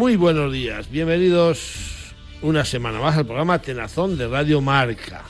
[0.00, 0.90] Muy buenos días.
[0.90, 5.24] Bienvenidos una semana más al programa Tenazón de Radio Marca.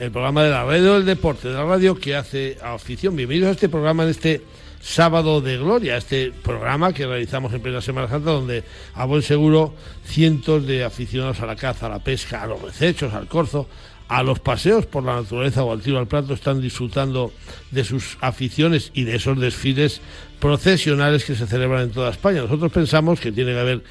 [0.00, 3.14] El programa de la radio del deporte, de la radio que hace afición.
[3.14, 4.40] Bienvenidos a este programa en este
[4.80, 8.64] sábado de gloria, este programa que realizamos en plena Semana Santa, donde
[8.94, 9.74] a buen seguro
[10.06, 13.68] cientos de aficionados a la caza, a la pesca, a los recechos, al corzo,
[14.08, 17.32] a los paseos por la naturaleza o al tiro al plato están disfrutando
[17.70, 20.00] de sus aficiones y de esos desfiles
[20.40, 22.42] procesionales que se celebran en toda España.
[22.42, 23.84] Nosotros pensamos que tiene que haber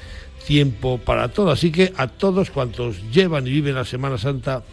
[0.46, 4.64] tiempo para todo, así que a todos cuantos llevan y viven la Semana Santa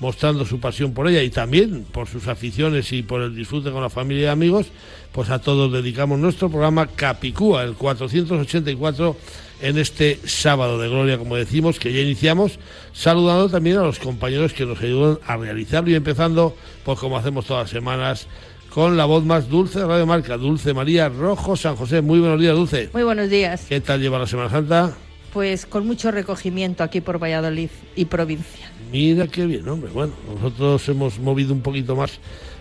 [0.00, 3.82] mostrando su pasión por ella y también por sus aficiones y por el disfrute con
[3.82, 4.68] la familia y amigos,
[5.12, 9.16] pues a todos dedicamos nuestro programa Capicúa, el 484
[9.60, 12.58] en este sábado de gloria, como decimos, que ya iniciamos,
[12.92, 17.46] saludando también a los compañeros que nos ayudan a realizarlo y empezando, pues como hacemos
[17.46, 18.26] todas las semanas,
[18.70, 22.02] con la voz más dulce de Radio Marca, Dulce María Rojo San José.
[22.02, 22.90] Muy buenos días, Dulce.
[22.92, 23.66] Muy buenos días.
[23.68, 24.94] ¿Qué tal lleva la Semana Santa?
[25.32, 28.70] Pues con mucho recogimiento aquí por Valladolid y provincia.
[28.92, 29.90] Mira qué bien, hombre.
[29.90, 32.18] Bueno, nosotros hemos movido un poquito más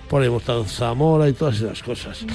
[0.09, 2.25] por ahí, hemos estado en Zamora y todas esas cosas.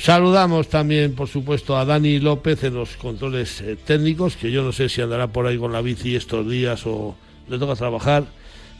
[0.00, 4.72] Saludamos también, por supuesto, a Dani López en los controles eh, técnicos, que yo no
[4.72, 7.16] sé si andará por ahí con la bici estos días o
[7.48, 8.24] le toca trabajar.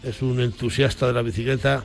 [0.04, 1.84] Es un entusiasta de la bicicleta.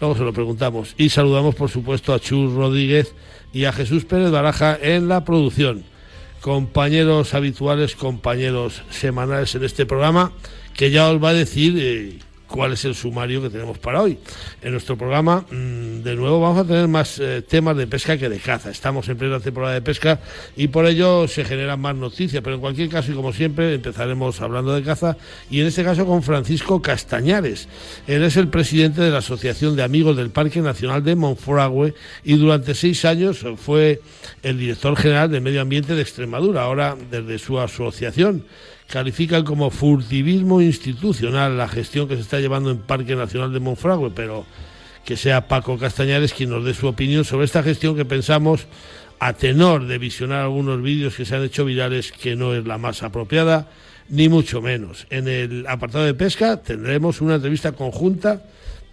[0.00, 0.94] Luego se lo preguntamos.
[0.96, 3.12] Y saludamos, por supuesto, a Chus Rodríguez
[3.52, 5.84] y a Jesús Pérez Baraja en la producción.
[6.40, 10.32] Compañeros habituales, compañeros semanales en este programa,
[10.74, 12.18] que ya os va a decir eh,
[12.50, 14.18] cuál es el sumario que tenemos para hoy.
[14.60, 18.28] En nuestro programa, mm, de nuevo, vamos a tener más eh, temas de pesca que
[18.28, 18.70] de caza.
[18.70, 20.20] Estamos en plena temporada de pesca
[20.56, 24.40] y por ello se generan más noticias, pero en cualquier caso, y como siempre, empezaremos
[24.40, 25.16] hablando de caza
[25.50, 27.68] y en este caso con Francisco Castañares.
[28.06, 31.94] Él es el presidente de la Asociación de Amigos del Parque Nacional de Monfragüe
[32.24, 34.00] y durante seis años fue
[34.42, 36.62] el director general de Medio Ambiente de Extremadura.
[36.62, 38.44] Ahora, desde su asociación,
[38.90, 44.10] califican como furtivismo institucional la gestión que se está llevando en Parque Nacional de Monfragüe,
[44.10, 44.44] pero
[45.04, 48.66] que sea Paco Castañares quien nos dé su opinión sobre esta gestión que pensamos,
[49.20, 52.78] a tenor de visionar algunos vídeos que se han hecho virales, que no es la
[52.78, 53.68] más apropiada,
[54.08, 55.06] ni mucho menos.
[55.10, 58.42] En el apartado de pesca tendremos una entrevista conjunta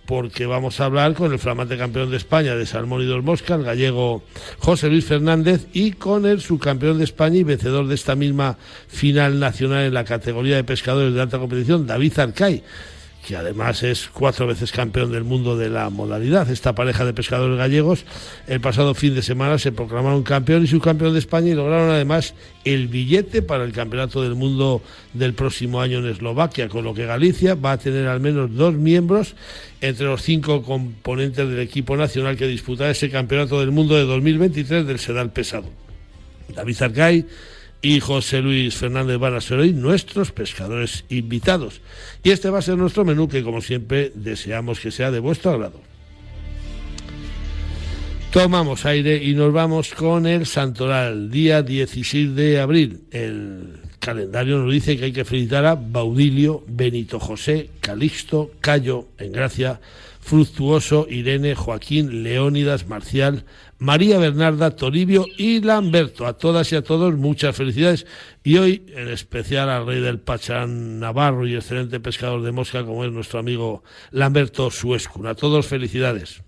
[0.07, 3.55] porque vamos a hablar con el flamante campeón de España de Salmón y dos Mosca,
[3.55, 4.23] el gallego
[4.57, 8.57] José Luis Fernández, y con el subcampeón de España y vencedor de esta misma
[8.87, 12.63] final nacional en la categoría de pescadores de alta competición, David Arcay
[13.27, 16.49] que además es cuatro veces campeón del mundo de la modalidad.
[16.49, 18.05] Esta pareja de pescadores gallegos
[18.47, 22.35] el pasado fin de semana se proclamaron campeón y subcampeón de España y lograron además
[22.63, 24.81] el billete para el Campeonato del Mundo
[25.13, 28.75] del próximo año en Eslovaquia, con lo que Galicia va a tener al menos dos
[28.75, 29.35] miembros
[29.81, 34.87] entre los cinco componentes del equipo nacional que disputará ese Campeonato del Mundo de 2023
[34.87, 35.67] del Sedal Pesado.
[36.55, 37.25] David Arcay
[37.81, 39.17] y José Luis Fernández
[39.51, 41.81] hoy nuestros pescadores invitados.
[42.23, 45.51] Y este va a ser nuestro menú que, como siempre, deseamos que sea de vuestro
[45.51, 45.81] agrado.
[48.31, 53.01] Tomamos aire y nos vamos con el Santoral, día 16 de abril.
[53.11, 59.31] El calendario nos dice que hay que felicitar a Baudilio, Benito José, Calixto, Cayo, en
[59.31, 59.79] Gracia,
[60.27, 63.45] Fructuoso, Irene, Joaquín, Leónidas, Marcial,
[63.77, 66.27] María Bernarda, Toribio y Lamberto.
[66.27, 68.05] A todas y a todos muchas felicidades
[68.43, 73.05] y hoy en especial al rey del Pachán Navarro y excelente pescador de mosca como
[73.05, 75.27] es nuestro amigo Lamberto Suescun.
[75.27, 76.43] A todos felicidades.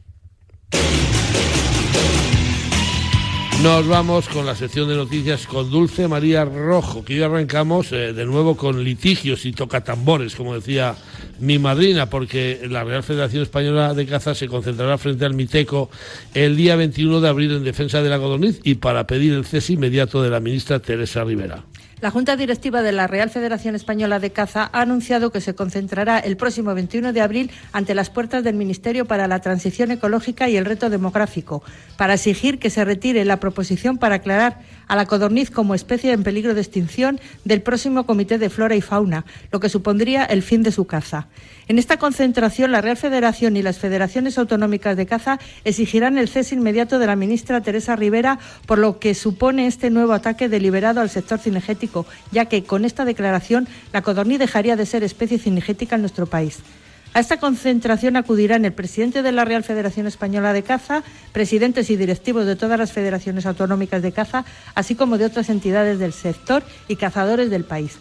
[3.64, 8.14] Nos vamos con la sección de noticias con Dulce María Rojo, que hoy arrancamos eh,
[8.14, 10.96] de nuevo con litigios y tocatambores, como decía
[11.40, 15.90] mi madrina, porque la Real Federación Española de Caza se concentrará frente al Miteco
[16.34, 19.74] el día 21 de abril en defensa de la codorniz y para pedir el cese
[19.74, 21.64] inmediato de la ministra Teresa Rivera.
[22.02, 26.18] La Junta Directiva de la Real Federación Española de Caza ha anunciado que se concentrará
[26.18, 30.56] el próximo 21 de abril ante las puertas del Ministerio para la Transición Ecológica y
[30.56, 31.62] el Reto Demográfico,
[31.98, 36.24] para exigir que se retire la proposición para aclarar a la codorniz como especie en
[36.24, 40.64] peligro de extinción del próximo Comité de Flora y Fauna, lo que supondría el fin
[40.64, 41.28] de su caza.
[41.70, 46.56] En esta concentración, la Real Federación y las federaciones autonómicas de caza exigirán el cese
[46.56, 51.12] inmediato de la ministra Teresa Rivera por lo que supone este nuevo ataque deliberado al
[51.12, 56.02] sector cinegético, ya que con esta declaración la codorniz dejaría de ser especie cinegética en
[56.02, 56.60] nuestro país.
[57.14, 61.04] A esta concentración acudirán el presidente de la Real Federación Española de Caza,
[61.34, 64.46] presidentes y directivos de todas las federaciones autonómicas de caza,
[64.76, 67.98] así como de otras entidades del sector y cazadores del país.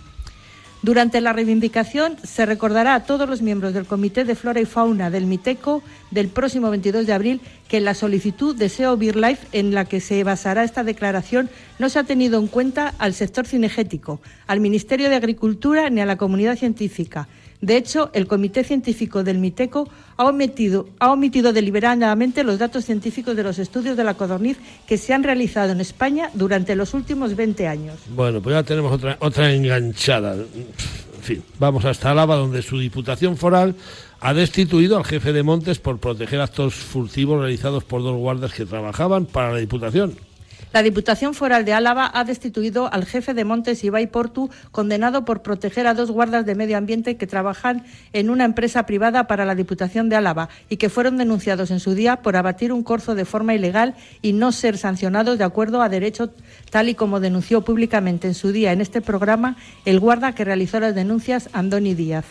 [0.81, 5.11] Durante la reivindicación se recordará a todos los miembros del Comité de Flora y Fauna
[5.11, 5.83] del MITECO
[6.13, 10.23] del próximo 22 de abril que la solicitud de SEO BeerLife en la que se
[10.23, 11.51] basará esta declaración
[11.81, 16.07] no se ha tenido en cuenta al sector cinegético, al Ministerio de Agricultura ni a
[16.07, 17.27] la comunidad científica.
[17.61, 23.35] De hecho, el Comité Científico del MITECO ha omitido, ha omitido deliberadamente los datos científicos
[23.35, 27.35] de los estudios de la codorniz que se han realizado en España durante los últimos
[27.35, 27.99] 20 años.
[28.15, 30.35] Bueno, pues ya tenemos otra, otra enganchada.
[30.35, 33.75] En fin, vamos hasta Álava, donde su Diputación Foral
[34.21, 38.67] ha destituido al jefe de Montes por proteger actos furtivos realizados por dos guardas que
[38.67, 40.17] trabajaban para la Diputación.
[40.71, 45.41] La Diputación Foral de Álava ha destituido al jefe de Montes Ibai Portu, condenado por
[45.41, 49.55] proteger a dos guardas de medio ambiente que trabajan en una empresa privada para la
[49.55, 53.25] Diputación de Álava y que fueron denunciados en su día por abatir un corzo de
[53.25, 56.35] forma ilegal y no ser sancionados de acuerdo a derecho,
[56.71, 59.57] tal y como denunció públicamente en su día en este programa
[59.87, 62.27] el guarda que realizó las denuncias, Andoni Díaz.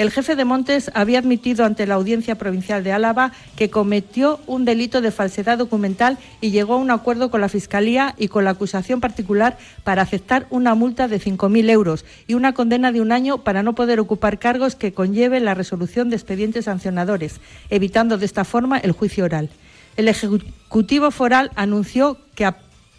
[0.00, 4.64] El jefe de Montes había admitido ante la Audiencia Provincial de Álava que cometió un
[4.64, 8.52] delito de falsedad documental y llegó a un acuerdo con la Fiscalía y con la
[8.52, 13.44] acusación particular para aceptar una multa de 5.000 euros y una condena de un año
[13.44, 17.38] para no poder ocupar cargos que conlleven la resolución de expedientes sancionadores,
[17.68, 19.50] evitando de esta forma el juicio oral.
[19.98, 22.46] El Ejecutivo Foral anunció que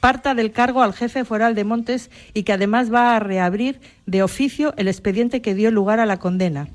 [0.02, 4.24] parta del cargo al jefe foral de Montes y que además va a reabrir de
[4.24, 6.68] oficio el expediente que dio lugar a la condena.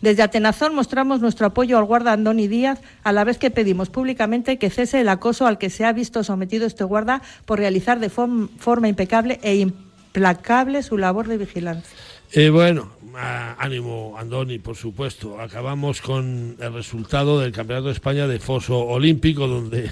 [0.00, 4.56] Desde Atenazón mostramos nuestro apoyo al guarda Andoni Díaz, a la vez que pedimos públicamente
[4.56, 8.10] que cese el acoso al que se ha visto sometido este guarda por realizar de
[8.10, 11.96] forma impecable e implacable su labor de vigilancia.
[12.32, 15.40] Eh, bueno, ánimo Andoni, por supuesto.
[15.40, 19.90] Acabamos con el resultado del Campeonato de España de Foso Olímpico, donde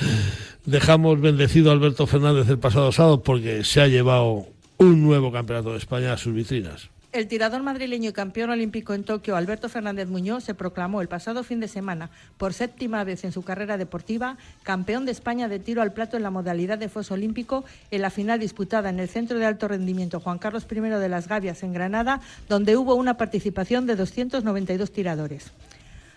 [0.64, 4.46] dejamos bendecido a Alberto Fernández el pasado sábado porque se ha llevado
[4.78, 6.93] un nuevo Campeonato de España a sus vitrinas.
[7.14, 11.44] El tirador madrileño y campeón olímpico en Tokio, Alberto Fernández Muñoz, se proclamó el pasado
[11.44, 15.80] fin de semana, por séptima vez en su carrera deportiva, campeón de España de tiro
[15.80, 19.38] al plato en la modalidad de foso olímpico en la final disputada en el Centro
[19.38, 23.86] de Alto Rendimiento Juan Carlos I de las Gavias en Granada, donde hubo una participación
[23.86, 25.52] de 292 tiradores.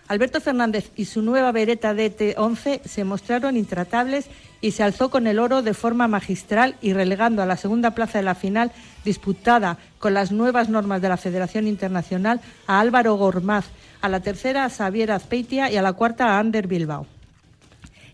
[0.08, 4.30] Alberto Fernández y su nueva vereta DT-11 se mostraron intratables
[4.62, 8.18] y se alzó con el oro de forma magistral y relegando a la segunda plaza
[8.18, 8.72] de la final
[9.04, 13.66] disputada con las nuevas normas de la Federación Internacional a Álvaro Gormaz,
[14.00, 17.06] a la tercera a Xavier Azpeitia y a la cuarta a Ander Bilbao.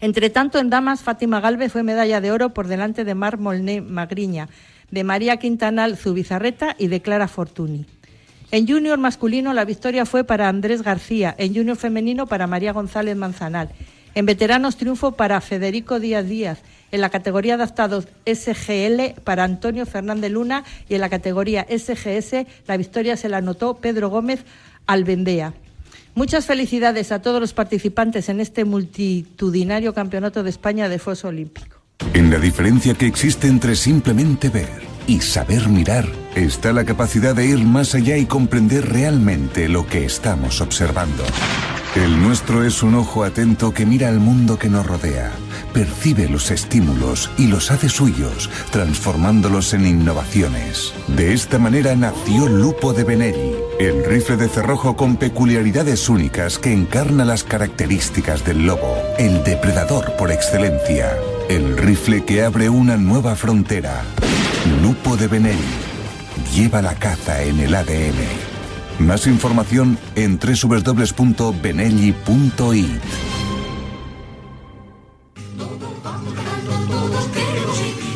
[0.01, 3.81] Entre tanto, en damas, Fátima Galvez fue medalla de oro por delante de Mar Molné
[3.81, 4.49] Magriña,
[4.91, 7.87] de María Quintanal Zubizarreta y de Clara Fortuny.
[8.55, 13.17] En junior masculino la victoria fue para Andrés García, en junior femenino para María González
[13.17, 13.71] Manzanal.
[14.15, 16.59] En veteranos triunfo para Federico Díaz Díaz,
[16.93, 22.77] en la categoría adaptados SGL para Antonio Fernández Luna y en la categoría SGS la
[22.77, 24.45] victoria se la anotó Pedro Gómez
[24.87, 25.53] Albendea.
[26.15, 31.79] Muchas felicidades a todos los participantes en este multitudinario Campeonato de España de Foso Olímpico.
[32.13, 34.69] En la diferencia que existe entre simplemente ver
[35.09, 40.05] y saber mirar está la capacidad de ir más allá y comprender realmente lo que
[40.05, 41.25] estamos observando.
[41.95, 45.31] El nuestro es un ojo atento que mira al mundo que nos rodea,
[45.73, 50.93] percibe los estímulos y los hace suyos, transformándolos en innovaciones.
[51.07, 56.73] De esta manera nació Lupo de Benelli, el rifle de cerrojo con peculiaridades únicas que
[56.73, 61.17] encarna las características del lobo, el depredador por excelencia,
[61.49, 64.03] el rifle que abre una nueva frontera.
[64.83, 65.94] Lupo de Benelli.
[66.55, 68.15] Lleva la caza en el ADN.
[69.01, 72.23] Más información en www.benelli.it.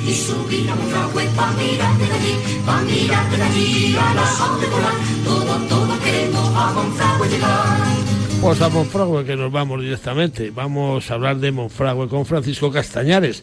[0.07, 2.35] Y subir a Monfragüe pa' mirar desde allí,
[2.65, 4.23] pa' mirar desde allí a la
[4.61, 4.95] de volar.
[5.25, 8.08] Todo, todo queremos a Monfragüe llegar.
[8.41, 10.51] Pues a Monfragüe que nos vamos directamente.
[10.51, 13.43] Vamos a hablar de Monfragüe con Francisco Castañares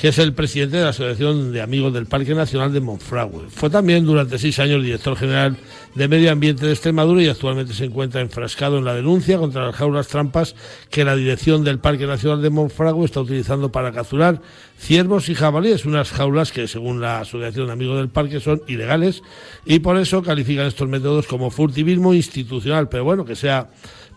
[0.00, 3.48] que es el presidente de la Asociación de Amigos del Parque Nacional de Monfragüe.
[3.48, 5.56] Fue también durante seis años director general
[5.94, 9.76] de Medio Ambiente de Extremadura y actualmente se encuentra enfrascado en la denuncia contra las
[9.76, 10.56] jaulas trampas
[10.90, 14.40] que la dirección del Parque Nacional de Monfragüe está utilizando para capturar
[14.78, 19.22] ciervos y jabalíes, unas jaulas que según la Asociación de Amigos del Parque son ilegales
[19.64, 22.88] y por eso califican estos métodos como furtivismo institucional.
[22.88, 23.70] Pero bueno, que sea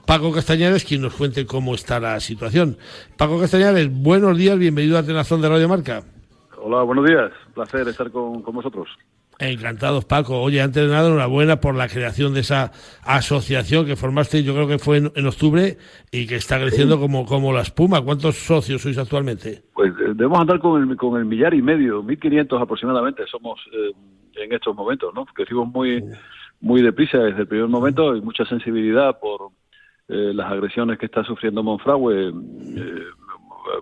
[0.07, 2.77] Paco Castañares quien nos cuente cómo está la situación.
[3.17, 6.01] Paco Castañares, buenos días, bienvenido a Tenazón de Radio Marca.
[6.61, 8.87] Hola, buenos días, placer estar con, vosotros.
[9.37, 10.41] Encantados, Paco.
[10.41, 12.71] Oye, antes de nada, enhorabuena por la creación de esa
[13.03, 15.77] asociación que formaste, yo creo que fue en, octubre
[16.09, 18.01] y que está creciendo como, como la espuma.
[18.01, 19.63] ¿Cuántos socios sois actualmente?
[19.73, 23.91] Pues eh, debemos andar con el, con el millar y medio, 1.500 aproximadamente somos eh,
[24.35, 25.25] en estos momentos, ¿no?
[25.25, 26.01] Crecimos muy,
[26.61, 29.51] muy deprisa desde el primer momento y mucha sensibilidad por
[30.07, 32.33] eh, las agresiones que está sufriendo Monfragüe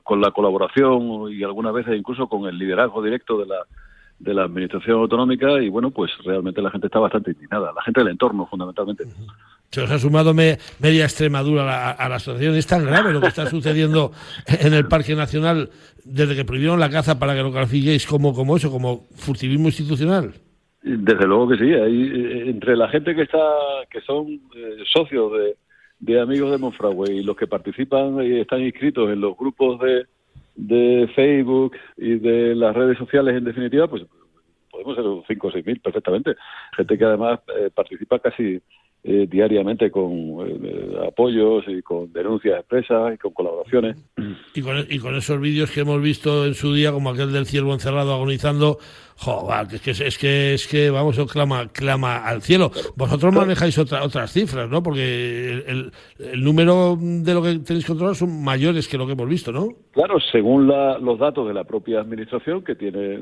[0.04, 3.58] con la colaboración y algunas veces incluso con el liderazgo directo de la
[4.20, 8.00] de la administración autonómica y bueno, pues realmente la gente está bastante indignada, la gente
[8.02, 9.04] del entorno fundamentalmente.
[9.72, 12.56] Se os ha sumado media Extremadura a la, asociación.
[12.56, 14.12] Es tan grave lo que está sucediendo
[14.48, 15.70] en el Parque Nacional
[16.06, 20.34] desde que prohibieron la caza para que lo califiquéis como, como eso, como furtivismo institucional.
[20.82, 21.74] Desde luego que sí.
[21.74, 23.44] Hay, eh, entre la gente que está,
[23.90, 25.56] que son eh, socios de,
[26.00, 30.06] de amigos de Monfragüe y los que participan y están inscritos en los grupos de,
[30.56, 34.04] de Facebook y de las redes sociales en definitiva, pues
[34.70, 36.36] podemos ser cinco o seis mil perfectamente.
[36.76, 38.62] Gente que además eh, participa casi
[39.08, 43.98] eh, diariamente con eh, apoyos y con denuncias expresas y con colaboraciones.
[44.56, 47.46] Y con, y con esos vídeos que hemos visto en su día, como aquel del
[47.46, 48.80] ciervo encerrado agonizando,
[49.16, 52.72] joder, es que, es que, es que vamos, clama, clama al cielo.
[52.96, 54.82] Vosotros manejáis otra, otras cifras, ¿no?
[54.82, 59.30] Porque el, el, número de lo que tenéis controlado son mayores que lo que hemos
[59.30, 59.68] visto, ¿no?
[59.92, 63.18] Claro, según la, los datos de la propia administración, que tiene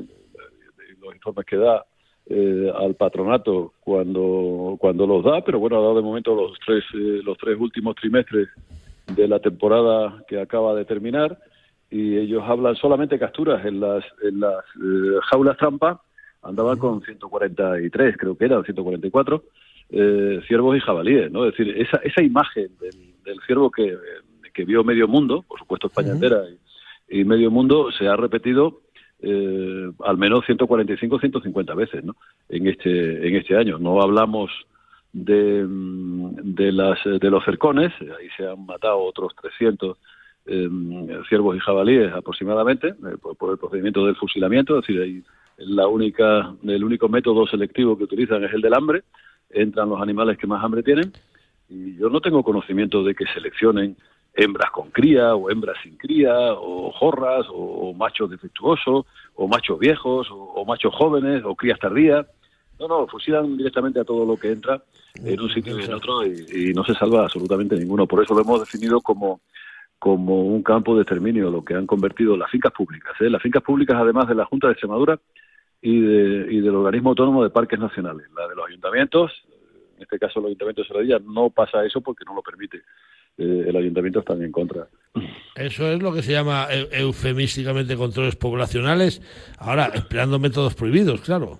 [0.98, 1.84] los informes que da
[2.26, 6.82] eh, al patronato cuando cuando los da, pero bueno, ha dado de momento los tres
[6.94, 8.48] eh, los tres últimos trimestres
[9.14, 11.38] de la temporada que acaba de terminar
[11.90, 16.00] y ellos hablan solamente capturas en las en las eh, jaulas trampa.
[16.42, 19.44] Andaban con 143 creo que eran 144
[19.90, 21.46] eh, ciervos y jabalíes, ¿no?
[21.46, 23.96] Es decir, esa esa imagen del, ciervo que,
[24.52, 26.42] que vio medio mundo, por supuesto España entera
[27.08, 28.80] y medio mundo se ha repetido
[29.24, 32.16] eh, al menos 145 150 veces ¿no?
[32.48, 34.50] en este en este año no hablamos
[35.12, 39.96] de, mm, de las de los cercones ahí se han matado otros 300
[40.46, 40.68] eh,
[41.28, 45.22] ciervos y jabalíes aproximadamente eh, por, el procedimiento del fusilamiento es decir ahí
[45.56, 49.04] la única el único método selectivo que utilizan es el del hambre
[49.48, 51.12] entran los animales que más hambre tienen
[51.68, 53.96] y yo no tengo conocimiento de que seleccionen
[54.34, 60.28] hembras con cría o hembras sin cría o jorras o, machos defectuosos o machos viejos
[60.30, 62.26] o, machos jóvenes o crías tardías.
[62.78, 64.82] No, no, fusilan directamente a todo lo que entra
[65.14, 68.06] en un sitio y en otro y, no se salva absolutamente ninguno.
[68.06, 69.40] Por eso lo hemos definido como,
[69.98, 73.14] como un campo de exterminio, lo que han convertido las fincas públicas.
[73.20, 73.30] ¿eh?
[73.30, 75.20] Las fincas públicas, además de la Junta de Extremadura
[75.80, 79.30] y, de, y del Organismo Autónomo de Parques Nacionales, la de los ayuntamientos,
[79.96, 82.82] en este caso el Ayuntamiento de Serradilla, no pasa eso porque no lo permite
[83.38, 84.86] eh, el ayuntamiento está en contra.
[85.54, 89.22] Eso es lo que se llama eufemísticamente controles poblacionales,
[89.58, 91.58] ahora empleando métodos prohibidos, claro.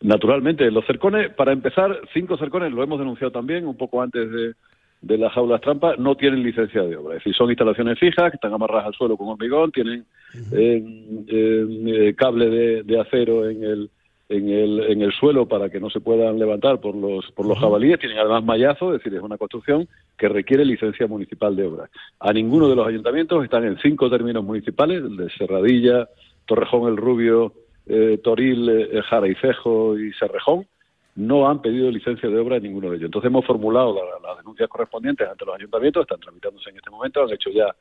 [0.00, 4.52] Naturalmente, los cercones, para empezar, cinco cercones, lo hemos denunciado también un poco antes de,
[5.00, 7.14] de las jaulas trampas, no tienen licencia de obra.
[7.14, 10.04] Es decir, son instalaciones fijas que están amarradas al suelo con hormigón, tienen
[10.52, 13.90] eh, eh, cable de, de, acero en el,
[14.28, 17.58] en el, en el suelo para que no se puedan levantar por los, por los
[17.58, 18.00] jabalíes.
[18.00, 21.90] Tienen además mallazo, es decir, es una construcción que requiere licencia municipal de obra.
[22.18, 26.08] A ninguno de los ayuntamientos están en cinco términos municipales, el de Serradilla,
[26.44, 27.52] Torrejón el Rubio,
[27.86, 30.66] eh, Toril, eh, Jara y Serrejón,
[31.14, 33.06] no han pedido licencia de obra en ninguno de ellos.
[33.06, 37.32] Entonces hemos formulado las denuncias correspondientes ante los ayuntamientos, están tramitándose en este momento, han
[37.32, 37.74] hecho ya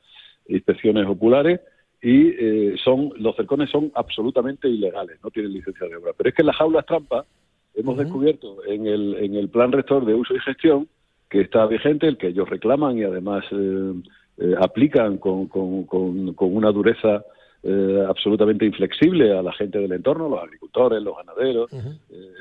[0.48, 1.60] inspecciones oculares
[2.02, 6.12] y eh, son los cercones son absolutamente ilegales, no tienen licencia de obra.
[6.16, 7.26] Pero es que las jaulas trampa
[7.74, 10.88] hemos descubierto en el, en el plan rector de uso y gestión
[11.30, 13.94] que está vigente, el que ellos reclaman y además eh,
[14.38, 17.24] eh, aplican con, con, con, una dureza
[18.08, 21.72] absolutamente inflexible a la gente del entorno, los agricultores, los ganaderos,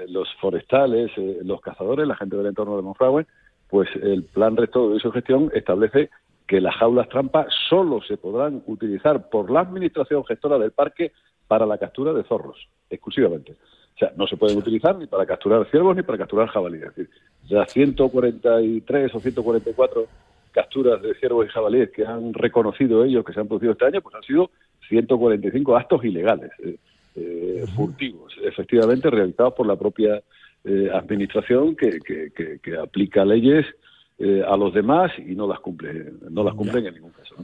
[0.09, 3.25] los forestales, los cazadores, la gente del entorno de Monfragüe,
[3.71, 6.11] pues el plan rector de uso y gestión establece
[6.47, 11.13] que las jaulas trampa solo se podrán utilizar por la administración gestora del parque
[11.49, 13.53] para la captura de zorros, exclusivamente.
[13.53, 16.89] O sea, no se pueden utilizar ni para capturar ciervos ni para capturar jabalíes.
[16.89, 17.11] Es decir,
[17.45, 20.07] ya 143 o 144
[20.53, 24.01] capturas de ciervos y jabalíes que han reconocido ellos que se han producido este año,
[24.03, 24.51] pues han sido
[24.89, 26.77] 145 actos ilegales, eh,
[27.17, 30.23] eh, furtivos, efectivamente realizados por la propia
[30.65, 33.67] eh, administración que, que aplica leyes
[34.17, 37.35] eh, a los demás y no las cumple, no las cumplen en ningún caso.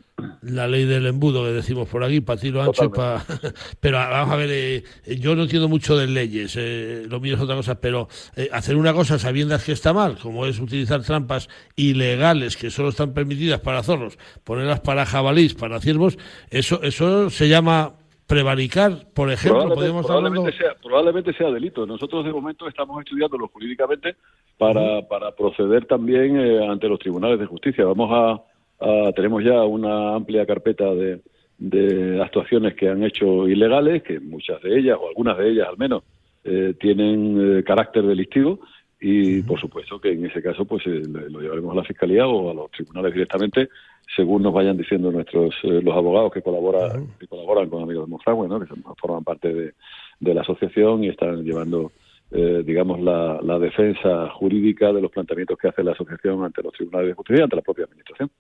[0.43, 3.25] La ley del embudo que decimos por aquí, para tiro ancho, para...
[3.81, 4.85] pero vamos a ver, eh,
[5.19, 8.07] yo no entiendo mucho de leyes, eh, lo mío es otra cosa, pero
[8.53, 13.15] hacer una cosa sabiendo que está mal, como es utilizar trampas ilegales que solo están
[13.15, 16.19] permitidas para zorros, ponerlas para jabalís, para ciervos,
[16.51, 18.00] eso, eso se llama
[18.31, 21.85] prevaricar, por ejemplo, probablemente, probablemente sea, probablemente sea delito.
[21.85, 24.15] Nosotros de momento estamos estudiándolo jurídicamente
[24.57, 27.85] para, para proceder también eh, ante los tribunales de justicia.
[27.85, 31.21] Vamos a, tenemos ya una amplia carpeta de,
[31.59, 35.77] de actuaciones que han hecho ilegales, que muchas de ellas, o algunas de ellas al
[35.77, 36.05] menos,
[36.45, 38.61] eh, tienen eh, carácter delictivo
[39.01, 42.51] y por supuesto que en ese caso pues eh, lo llevaremos a la fiscalía o
[42.51, 43.69] a los tribunales directamente
[44.15, 48.49] según nos vayan diciendo nuestros los abogados que colaboran que colaboran con amigos de Monfragüe,
[48.49, 48.61] ¿no?
[48.61, 48.67] que
[49.01, 49.73] forman parte de,
[50.19, 51.93] de, la asociación y están llevando
[52.31, 57.09] digamos la, la defensa jurídica de los planteamientos que hace la asociación ante los tribunales
[57.09, 58.31] de justicia y ante la propia administración.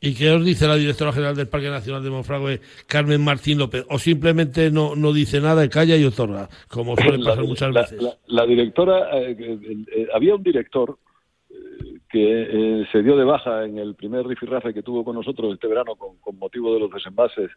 [0.00, 3.86] ¿Y qué os dice la directora general del Parque Nacional de Monfragüe, Carmen Martín López?
[3.88, 8.18] ¿O simplemente no, no dice nada, calla y otorga, como suele pasar muchas veces?
[8.26, 10.98] La, directora, eh, eh, había un director
[11.48, 11.54] eh,
[12.10, 15.94] que se dio de baja en el primer rifirrafe que tuvo con nosotros este verano
[15.96, 17.50] con, motivo de los desembases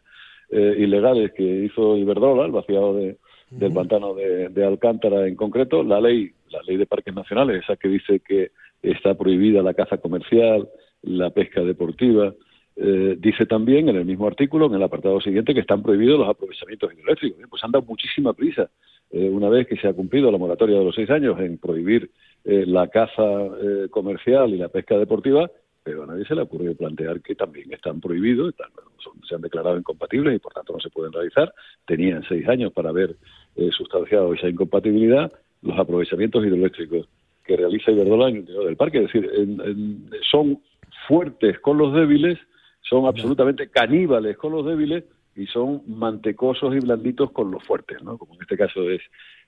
[0.50, 3.18] ilegales que hizo Iberdrola, el vaciado de,
[3.50, 5.82] del pantano de, de, Alcántara en concreto.
[5.82, 8.52] La ley, la ley de parques nacionales, esa que dice que
[8.82, 10.66] está prohibida la caza comercial,
[11.08, 12.34] la pesca deportiva.
[12.76, 16.28] Eh, dice también en el mismo artículo, en el apartado siguiente, que están prohibidos los
[16.28, 17.48] aprovechamientos hidroeléctricos.
[17.50, 18.70] Pues han dado muchísima prisa,
[19.10, 22.10] eh, una vez que se ha cumplido la moratoria de los seis años, en prohibir
[22.44, 23.24] eh, la caza
[23.90, 25.50] comercial y la pesca deportiva,
[25.82, 28.54] pero a nadie se le ha ocurrido plantear que también están prohibidos,
[29.26, 31.52] se han declarado incompatibles y por tanto no se pueden realizar.
[31.86, 33.16] Tenían seis años para haber
[33.72, 37.08] sustanciado esa incompatibilidad los aprovechamientos hidroeléctricos
[37.44, 38.98] que realiza Iberdrola en el interior del parque.
[38.98, 39.30] Es decir,
[40.30, 40.60] son
[41.06, 42.38] fuertes con los débiles,
[42.80, 45.04] son absolutamente caníbales con los débiles
[45.36, 48.18] y son mantecosos y blanditos con los fuertes, ¿no?
[48.18, 49.00] Como en este caso es,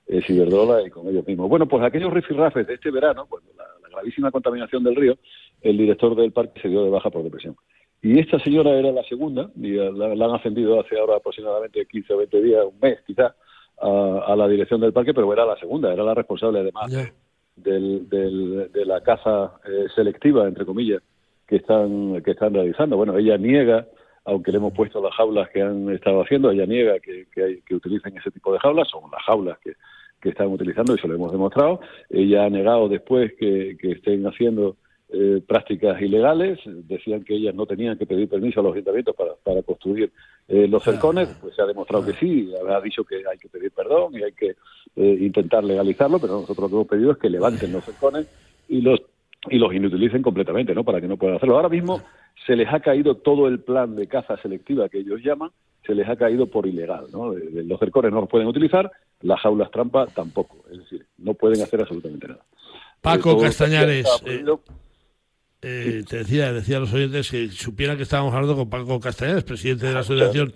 [0.07, 1.49] es Iberdrola y con ellos mismos.
[1.49, 5.17] Bueno, pues aquellos rifirrafes de este verano, cuando la, gravísima contaminación del río,
[5.61, 7.57] el director del parque se dio de baja por depresión.
[8.01, 12.17] Y esta señora era la segunda, y la, han ascendido hace ahora aproximadamente 15 o
[12.19, 13.35] 20 días, un mes quizá,
[13.81, 16.89] a, la dirección del parque, pero era la segunda, era la responsable además
[17.57, 21.01] del, de la caza eh, selectiva, entre comillas,
[21.51, 22.95] que están, que están realizando.
[22.95, 23.85] Bueno, ella niega,
[24.23, 27.61] aunque le hemos puesto las jaulas que han estado haciendo, ella niega que, que, hay,
[27.63, 29.73] que utilicen ese tipo de jaulas, son las jaulas que,
[30.21, 31.81] que están utilizando y se lo hemos demostrado.
[32.09, 34.77] Ella ha negado después que, que estén haciendo
[35.09, 39.33] eh, prácticas ilegales, decían que ellas no tenían que pedir permiso a los ayuntamientos para,
[39.43, 40.09] para construir
[40.47, 43.71] eh, los cercones, pues se ha demostrado que sí, ha dicho que hay que pedir
[43.71, 44.55] perdón y hay que
[44.95, 48.25] eh, intentar legalizarlo, pero nosotros lo que hemos pedido es que levanten los cercones
[48.69, 49.01] y los
[49.49, 50.83] y los inutilicen completamente, ¿no?
[50.83, 51.55] Para que no puedan hacerlo.
[51.55, 52.01] Ahora mismo
[52.45, 55.51] se les ha caído todo el plan de caza selectiva que ellos llaman,
[55.85, 57.33] se les ha caído por ilegal, ¿no?
[57.33, 61.81] Los cercones no los pueden utilizar, las jaulas trampa tampoco, es decir, no pueden hacer
[61.81, 62.45] absolutamente nada.
[63.01, 64.43] Paco Castañares, eh,
[65.61, 69.85] te decía, decía a los oyentes que supieran que estábamos hablando con Paco Castañares, presidente
[69.85, 70.53] de la Asociación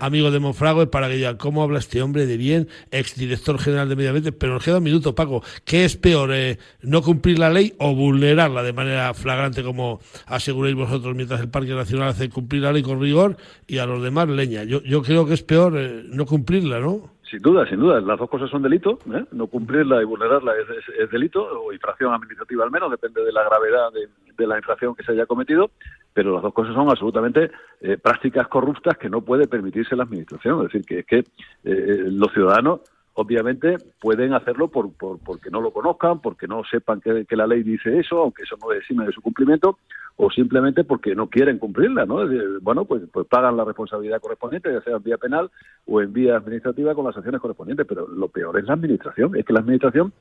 [0.00, 3.94] Amigos de Monfragüe, para que digan cómo habla este hombre de bien, exdirector general de
[3.94, 4.32] Medio Ambiente.
[4.32, 5.44] Pero nos queda un minuto, Paco.
[5.64, 10.74] ¿Qué es peor, eh, no cumplir la ley o vulnerarla de manera flagrante, como aseguréis
[10.74, 13.36] vosotros, mientras el Parque Nacional hace cumplir la ley con rigor
[13.68, 14.64] y a los demás leña?
[14.64, 17.12] Yo, yo creo que es peor eh, no cumplirla, ¿no?
[17.30, 18.00] Sin duda, sin duda.
[18.00, 18.98] Las dos cosas son delito.
[19.12, 19.24] ¿eh?
[19.32, 20.52] No cumplirla y vulnerarla
[20.98, 24.08] es, delito, o infracción administrativa al menos, depende de la gravedad de,
[24.46, 25.70] la infracción que se haya cometido.
[26.14, 30.58] Pero las dos cosas son absolutamente eh, prácticas corruptas que no puede permitirse la administración.
[30.58, 31.18] Es decir, que es que
[31.64, 32.80] eh, los ciudadanos
[33.18, 37.64] obviamente pueden hacerlo por, por, porque no lo conozcan, porque no sepan que, la ley
[37.64, 39.78] dice eso, aunque eso no decime de su cumplimiento,
[40.16, 42.20] o simplemente porque no quieren cumplirla, ¿no?
[42.62, 45.50] Bueno, pues, pues pagan la responsabilidad correspondiente, ya sea en vía penal
[45.86, 49.44] o en vía administrativa con las sanciones correspondientes, pero lo peor es la administración, es
[49.44, 50.12] que la administración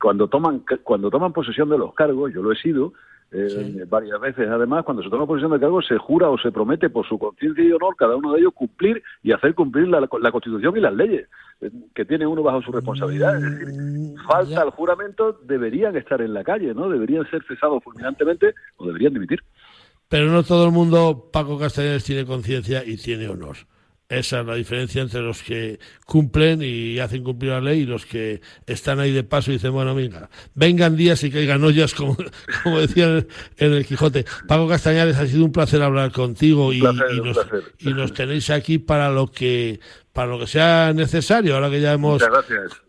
[0.00, 2.92] cuando toman cuando toman posesión de los cargos, yo lo he sido,
[3.32, 4.48] eh, varias veces.
[4.48, 7.64] Además, cuando se toma posesión de cargo, se jura o se promete por su conciencia
[7.64, 11.28] y honor cada uno de ellos cumplir y hacer cumplir la, Constitución y las leyes
[11.60, 13.36] eh, que tiene uno bajo su responsabilidad.
[13.36, 16.88] Es decir, mm, falta el juramento, deberían estar en la calle, ¿no?
[16.88, 19.42] Deberían ser cesados fulminantemente o deberían dimitir.
[20.08, 23.56] Pero no todo el mundo, Paco Castellanos, tiene conciencia y tiene honor.
[24.08, 28.06] Esa es la diferencia entre los que cumplen y hacen cumplir la ley y los
[28.06, 32.16] que están ahí de paso y dicen, bueno, venga, vengan días y caigan ollas, como,
[32.62, 34.24] como decían en el Quijote.
[34.46, 39.80] Paco Castañares, ha sido un placer hablar contigo y, nos, tenéis aquí para lo que
[40.12, 41.56] para lo que sea necesario.
[41.56, 42.22] Ahora que ya hemos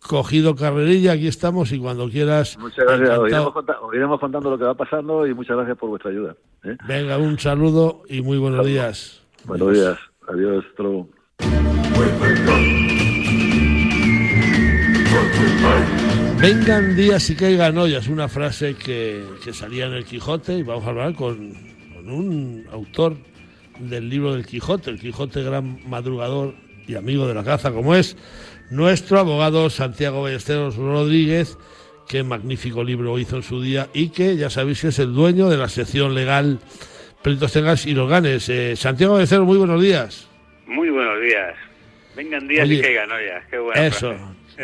[0.08, 2.58] cogido carrerilla, aquí estamos y cuando quieras.
[2.60, 3.18] Muchas gracias.
[3.18, 6.36] Os iremos, contando lo que va pasando y muchas gracias por vuestra ayuda.
[6.64, 6.78] ¿eh?
[6.88, 9.24] Venga, un saludo y muy buenos días.
[9.46, 9.98] Buenos días.
[10.28, 11.08] Adiós, Tro.
[16.42, 20.90] Vengan días y caigan ollas, una frase que, salía en el Quijote y vamos a
[20.90, 21.54] hablar con,
[22.06, 23.18] un autor
[23.80, 26.56] del libro del Quijote, el Quijote gran madrugador
[26.88, 28.18] y amigo de la caza como es
[28.70, 31.58] nuestro abogado Santiago Ballesteros Rodríguez,
[32.08, 35.50] que magnífico libro hizo en su día y que ya sabéis que es el dueño
[35.50, 36.60] de la sección legal
[37.22, 38.48] Pelitos Tengas y los Ganes.
[38.50, 40.28] Eh, Santiago Ballesteros, muy buenos días.
[40.66, 41.56] Muy buenos días.
[42.16, 43.44] Vengan días y caigan ollas.
[43.50, 44.16] Qué buena Eso,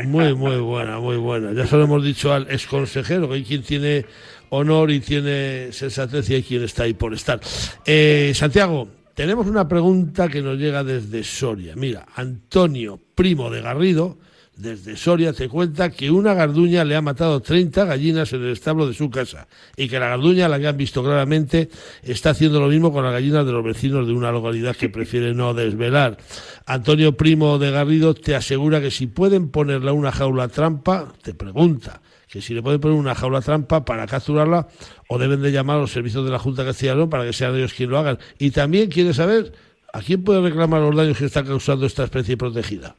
[0.05, 1.51] muy, muy buena, muy buena.
[1.53, 4.05] Ya se lo hemos dicho al ex consejero, que hay quien tiene
[4.49, 7.39] honor y tiene sensatez y hay quien está ahí por estar.
[7.85, 11.75] Eh, Santiago, tenemos una pregunta que nos llega desde Soria.
[11.75, 14.17] Mira, Antonio, primo de Garrido,
[14.55, 18.87] desde Soria, te cuenta que una garduña le ha matado 30 gallinas en el establo
[18.87, 21.69] de su casa y que la garduña, la que han visto claramente,
[22.03, 25.33] está haciendo lo mismo con las gallinas de los vecinos de una localidad que prefiere
[25.33, 26.17] no desvelar.
[26.65, 32.01] Antonio Primo de Garrido te asegura que si pueden ponerle una jaula trampa, te pregunta
[32.29, 34.67] que si le pueden poner una jaula trampa para capturarla
[35.07, 37.73] o deben de llamar a los servicios de la Junta León para que sean ellos
[37.73, 38.19] quienes lo hagan.
[38.39, 39.53] Y también quiere saber
[39.93, 42.95] a quién puede reclamar los daños que está causando esta especie protegida.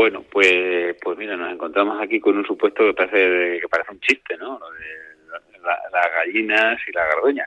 [0.00, 4.00] Bueno, pues, pues mira, nos encontramos aquí con un supuesto que parece, que parece un
[4.00, 4.58] chiste, ¿no?
[4.58, 7.46] Lo de las gallinas y la gardoña.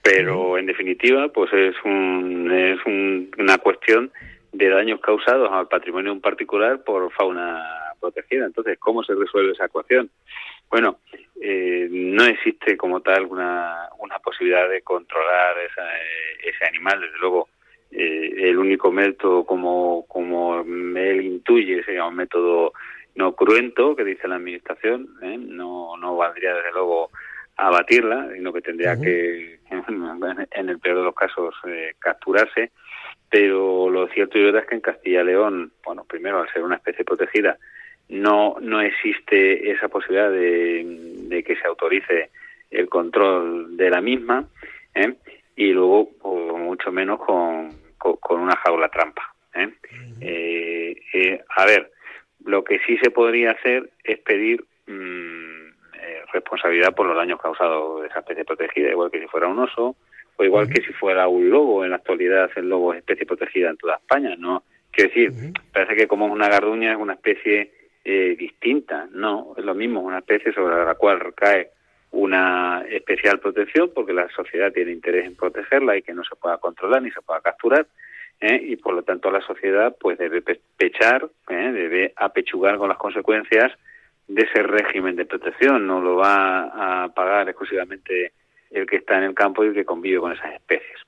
[0.00, 2.78] Pero en definitiva, pues es, un, es
[3.38, 4.10] una cuestión
[4.50, 7.62] de daños causados al patrimonio en particular por fauna
[8.00, 8.46] protegida.
[8.46, 10.08] Entonces, ¿cómo se resuelve esa ecuación?
[10.70, 11.00] Bueno,
[11.38, 16.98] eh, no existe como tal una, una posibilidad de controlar ese animal.
[16.98, 17.50] Desde luego,
[17.90, 22.72] eh, el único método, como, como él intuye, sería un método
[23.16, 25.36] no cruento, que dice la Administración, ¿eh?
[25.38, 27.10] no, no valdría desde luego
[27.56, 32.70] abatirla, sino que tendría que, en el peor de los casos, eh, capturarse.
[33.28, 36.62] Pero lo cierto y verdad es que en Castilla y León, bueno, primero al ser
[36.62, 37.58] una especie protegida,
[38.08, 40.84] no, no existe esa posibilidad de,
[41.28, 42.30] de que se autorice
[42.70, 44.46] el control de la misma.
[44.94, 45.14] ¿eh?
[45.60, 47.68] Y luego pues, mucho menos con,
[47.98, 49.34] con, una jaula trampa.
[49.54, 49.68] ¿eh?
[50.22, 51.92] Eh, eh, a ver,
[52.46, 55.68] lo que sí se podría hacer es pedir mm,
[56.32, 59.96] responsabilidad por los daños causados de esa especie protegida, igual que si fuera un oso
[60.36, 61.84] o igual que si fuera un lobo.
[61.84, 64.62] En la actualidad el lobo es especie protegida en toda España, ¿no?
[64.90, 67.70] Quiero decir, parece que como es una garduña es una especie
[68.02, 71.68] distinta, no, es lo mismo, es una especie sobre la cual recae
[72.12, 76.58] una especial protección porque la sociedad tiene interés en protegerla y que no se pueda
[76.58, 77.86] controlar ni se pueda capturar
[78.40, 78.60] ¿eh?
[78.62, 80.42] y por lo tanto la sociedad pues debe
[80.76, 81.72] pechar, ¿eh?
[81.72, 83.72] debe apechugar con las consecuencias
[84.26, 88.32] de ese régimen de protección, no lo va a pagar exclusivamente
[88.70, 90.98] el que está en el campo y el que convive con esas especies.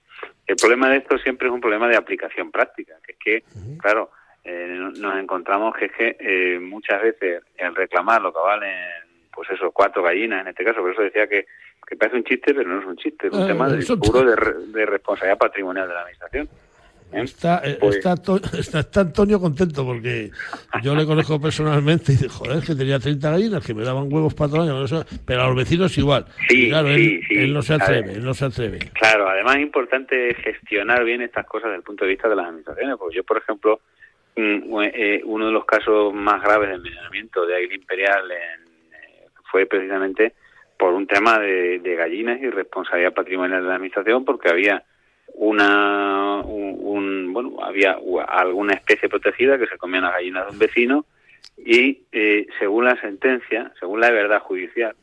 [0.46, 3.44] El problema de esto siempre es un problema de aplicación práctica, que es que,
[3.78, 4.10] claro,
[4.42, 9.01] eh, nos encontramos que es que muchas veces el reclamar lo que valen
[9.34, 10.80] pues eso, cuatro gallinas en este caso.
[10.80, 11.46] Por eso decía que,
[11.86, 14.22] que parece un chiste, pero no es un chiste, es un ah, tema de, puro
[14.22, 16.48] de, responsabilidad patrimonial de la Administración.
[17.12, 17.22] ¿eh?
[17.22, 18.14] Está, eh, pues está,
[18.78, 20.30] está, Antonio contento porque
[20.82, 24.34] yo le conozco personalmente y dice, joder, que tenía 30 gallinas que me daban huevos
[24.34, 26.26] para todo pero a los vecinos igual.
[26.48, 28.78] Sí, claro, sí, él, él, no se atreve, él no se atreve.
[28.94, 32.46] Claro, además es importante gestionar bien estas cosas desde el punto de vista de las
[32.46, 33.80] administraciones, porque yo, por ejemplo,
[34.34, 38.71] eh, uno de los casos más graves de envenenamiento de águila imperial en
[39.52, 40.32] fue precisamente
[40.78, 44.82] por un tema de, gallinas y responsabilidad patrimonial de la administración, porque había
[45.34, 51.06] una un, bueno había alguna especie protegida que se comían las gallinas de un vecino
[51.56, 54.96] y eh, según la sentencia, según la verdad judicial,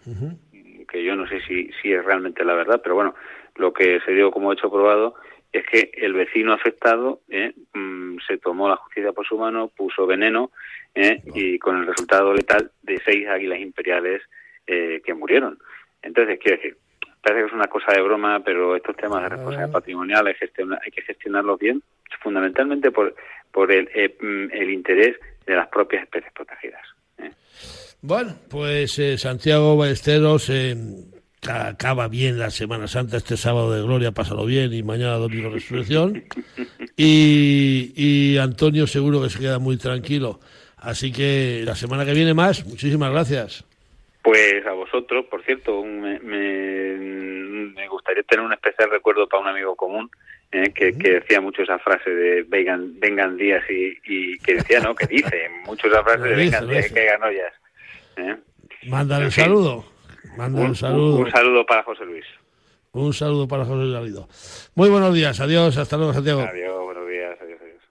[0.90, 3.16] que yo no sé si, si es realmente la verdad, pero bueno,
[3.56, 5.16] lo que se dio como hecho probado
[5.52, 10.06] es que el vecino afectado eh, mm, se tomó la justicia por su mano, puso
[10.06, 10.52] veneno
[10.94, 14.22] eh, y con el resultado letal de seis águilas imperiales
[14.70, 15.58] eh, que murieron.
[16.02, 16.78] Entonces, quiero decir,
[17.22, 20.92] parece que es una cosa de broma, pero estos temas de responsabilidad patrimonial hay, hay
[20.92, 21.82] que gestionarlos bien,
[22.22, 23.16] fundamentalmente por,
[23.52, 26.82] por el, eh, mm, el interés de las propias especies protegidas.
[27.18, 27.32] ¿eh?
[28.02, 30.50] Bueno, pues Santiago Ballesteros
[31.48, 36.24] acaba bien la Semana Santa, este sábado de gloria, pásalo bien y mañana domingo resurrección.
[36.98, 40.40] y, y Antonio seguro que se queda muy tranquilo.
[40.78, 43.66] Así que la semana que viene más, muchísimas gracias.
[44.30, 49.76] Pues a vosotros, por cierto, me, me, gustaría tener un especial recuerdo para un amigo
[49.76, 50.08] común
[50.52, 54.94] eh, que, decía mucho esa frase de vengan, vengan días y, que decía, ¿no?
[54.94, 57.08] Que dice mucho esa frase de vengan días y que.
[58.18, 58.38] ¿eh?
[58.84, 59.86] Mándale un saludo.
[60.38, 61.16] Mándale un, saludo.
[61.16, 62.26] Un, saludo para José Luis.
[62.92, 64.72] Un saludo para José Luis.
[64.76, 65.40] Muy buenos días.
[65.40, 65.76] Adiós.
[65.76, 66.42] Hasta luego, Santiago.
[66.42, 66.84] Adiós.
[66.84, 67.36] Buenos días.
[67.42, 67.60] Adiós.
[67.64, 67.82] adiós.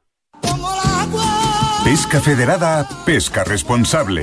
[1.84, 4.22] Pesca Federada, pesca responsable.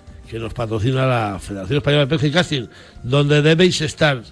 [0.31, 2.67] que nos patrocina la Federación Española de Pesca y Casting,
[3.03, 4.23] donde debéis estar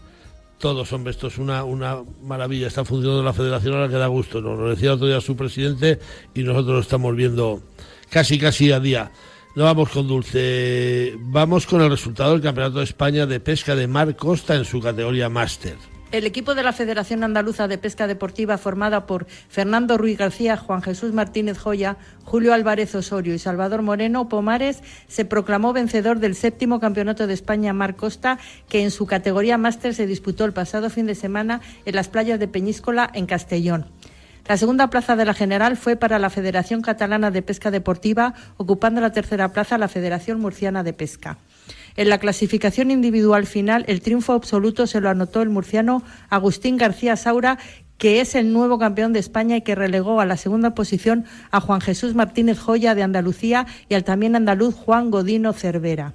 [0.57, 4.39] todos, hombre, esto es una, una maravilla, está funcionando la federación ahora que da gusto,
[4.39, 5.99] nos lo decía otro día su presidente
[6.33, 7.61] y nosotros lo estamos viendo
[8.09, 9.11] casi casi a día.
[9.55, 13.87] No vamos con Dulce, vamos con el resultado del Campeonato de España de Pesca de
[13.87, 15.75] Mar Costa en su categoría máster.
[16.11, 20.81] El equipo de la Federación Andaluza de Pesca Deportiva, formada por Fernando Ruiz García, Juan
[20.81, 26.79] Jesús Martínez Joya, Julio Álvarez Osorio y Salvador Moreno Pomares, se proclamó vencedor del séptimo
[26.79, 31.05] Campeonato de España Mar Costa, que en su categoría máster se disputó el pasado fin
[31.05, 33.85] de semana en las playas de Peñíscola, en Castellón.
[34.47, 38.99] La segunda plaza de la general fue para la Federación Catalana de Pesca Deportiva, ocupando
[38.99, 41.37] la tercera plaza la Federación Murciana de Pesca.
[41.95, 47.15] En la clasificación individual final, el triunfo absoluto se lo anotó el murciano Agustín García
[47.15, 47.57] Saura,
[47.97, 51.59] que es el nuevo campeón de España y que relegó a la segunda posición a
[51.59, 56.13] Juan Jesús Martínez Joya de Andalucía y al también andaluz Juan Godino Cervera.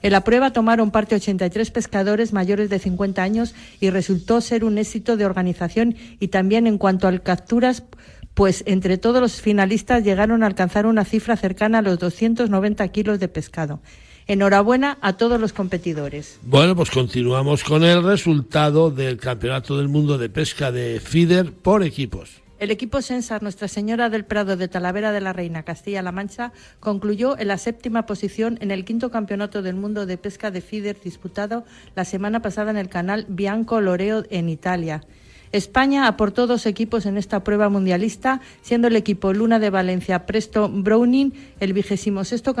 [0.00, 4.78] En la prueba tomaron parte 83 pescadores mayores de 50 años y resultó ser un
[4.78, 7.82] éxito de organización y también en cuanto a capturas,
[8.34, 13.18] pues entre todos los finalistas llegaron a alcanzar una cifra cercana a los 290 kilos
[13.18, 13.80] de pescado.
[14.26, 16.38] Enhorabuena a todos los competidores.
[16.42, 21.82] Bueno, pues continuamos con el resultado del Campeonato del Mundo de Pesca de FIDER por
[21.82, 22.42] equipos.
[22.58, 27.38] El equipo Sensar Nuestra Señora del Prado de Talavera de la Reina, Castilla-La Mancha, concluyó
[27.38, 31.64] en la séptima posición en el quinto Campeonato del Mundo de Pesca de FIDER disputado
[31.94, 35.02] la semana pasada en el canal Bianco Loreo en Italia.
[35.52, 40.68] España aportó dos equipos en esta prueba mundialista, siendo el equipo Luna de Valencia Presto
[40.68, 42.54] Browning el vigésimo sexto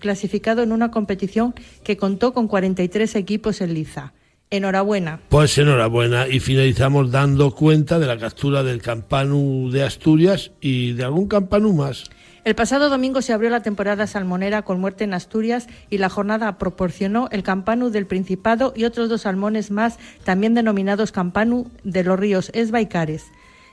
[0.00, 4.12] clasificado en una competición que contó con 43 equipos en liza.
[4.50, 5.20] Enhorabuena.
[5.28, 6.26] Pues enhorabuena.
[6.26, 11.72] Y finalizamos dando cuenta de la captura del campanú de Asturias y de algún campanú
[11.72, 12.10] más.
[12.42, 16.56] El pasado domingo se abrió la temporada salmonera con muerte en Asturias y la jornada
[16.56, 22.18] proporcionó el campanu del Principado y otros dos salmones más, también denominados campanu de los
[22.18, 23.26] ríos Esba y Cares.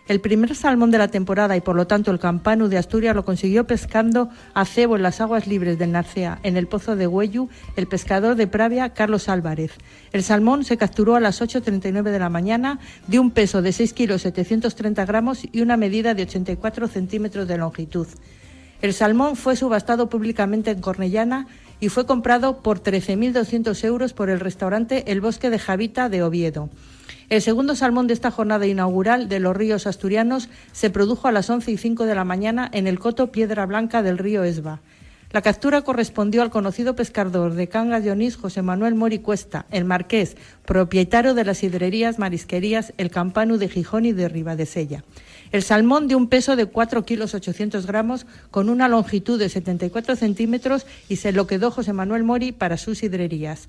[0.08, 3.26] El primer salmón de la temporada y por lo tanto el campanu de Asturias lo
[3.26, 7.50] consiguió pescando a cebo en las aguas libres del Narcea, en el pozo de Huellu,
[7.76, 9.72] el pescador de Pravia, Carlos Álvarez.
[10.14, 13.92] El salmón se capturó a las 8.39 de la mañana, de un peso de 6
[13.92, 18.08] kilos 730 gramos y una medida de 84 centímetros de longitud.
[18.82, 21.48] El salmón fue subastado públicamente en Cornellana
[21.82, 26.70] y fue comprado por 13.200 euros por el restaurante El Bosque de Javita de Oviedo.
[27.30, 31.50] El segundo salmón de esta jornada inaugural de los ríos asturianos se produjo a las
[31.50, 34.80] 11 y 5 de la mañana en el coto Piedra Blanca del río Esba.
[35.32, 39.84] La captura correspondió al conocido pescador de Cangas de Onís, José Manuel Mori Cuesta, el
[39.84, 45.04] marqués, propietario de las hidrerías marisquerías El Campanu de Gijón y de Ribadesella.
[45.52, 50.16] El salmón de un peso de 4 kilos 800 gramos con una longitud de 74
[50.16, 53.68] centímetros y se lo quedó José Manuel Mori para sus hidrerías.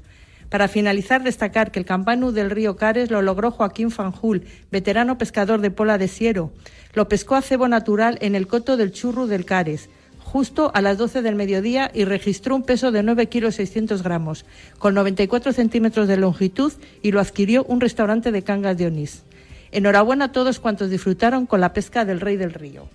[0.50, 5.60] Para finalizar, destacar que el campanu del río Cares lo logró Joaquín Fanjul, veterano pescador
[5.60, 6.52] de Pola de Siero.
[6.94, 9.90] Lo pescó a cebo natural en el coto del Churru del Cares
[10.28, 14.44] justo a las 12 del mediodía y registró un peso de 9 kilos 600 gramos,
[14.78, 19.24] con 94 centímetros de longitud y lo adquirió un restaurante de Cangas de Onís.
[19.72, 22.88] Enhorabuena a todos cuantos disfrutaron con la pesca del Rey del Río.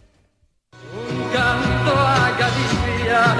[0.74, 3.36] Un canto a Galicia,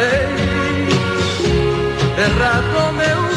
[3.28, 3.33] un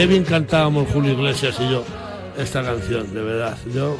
[0.00, 1.84] Qué bien cantábamos Julio Iglesias y yo
[2.38, 3.58] esta canción, de verdad.
[3.74, 3.98] Yo,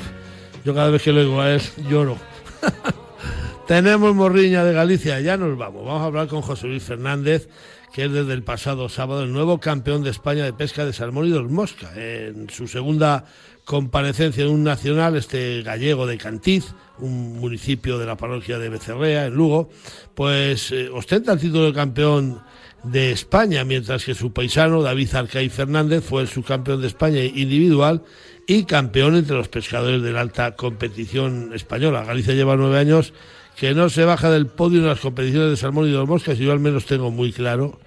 [0.65, 2.17] yo cada vez que lo oigo a él lloro.
[3.67, 5.85] Tenemos Morriña de Galicia, ya nos vamos.
[5.85, 7.51] Vamos a hablar con José Luis Fernández,
[7.93, 11.27] que es desde el pasado sábado el nuevo campeón de España de pesca de salmón
[11.27, 11.91] y de mosca.
[11.95, 13.27] En su segunda
[13.71, 19.27] comparecencia en un nacional, este gallego de Cantiz, un municipio de la parroquia de Becerrea,
[19.27, 19.71] en Lugo,
[20.17, 22.41] pues eh, ostenta el título de campeón
[22.83, 28.03] de España, mientras que su paisano David Arcay Fernández fue el subcampeón de España individual
[28.45, 32.03] y campeón entre los pescadores de la alta competición española.
[32.03, 33.13] Galicia lleva nueve años
[33.55, 36.45] que no se baja del podio en las competiciones de salmón y de moscas y
[36.45, 37.79] yo al menos tengo muy claro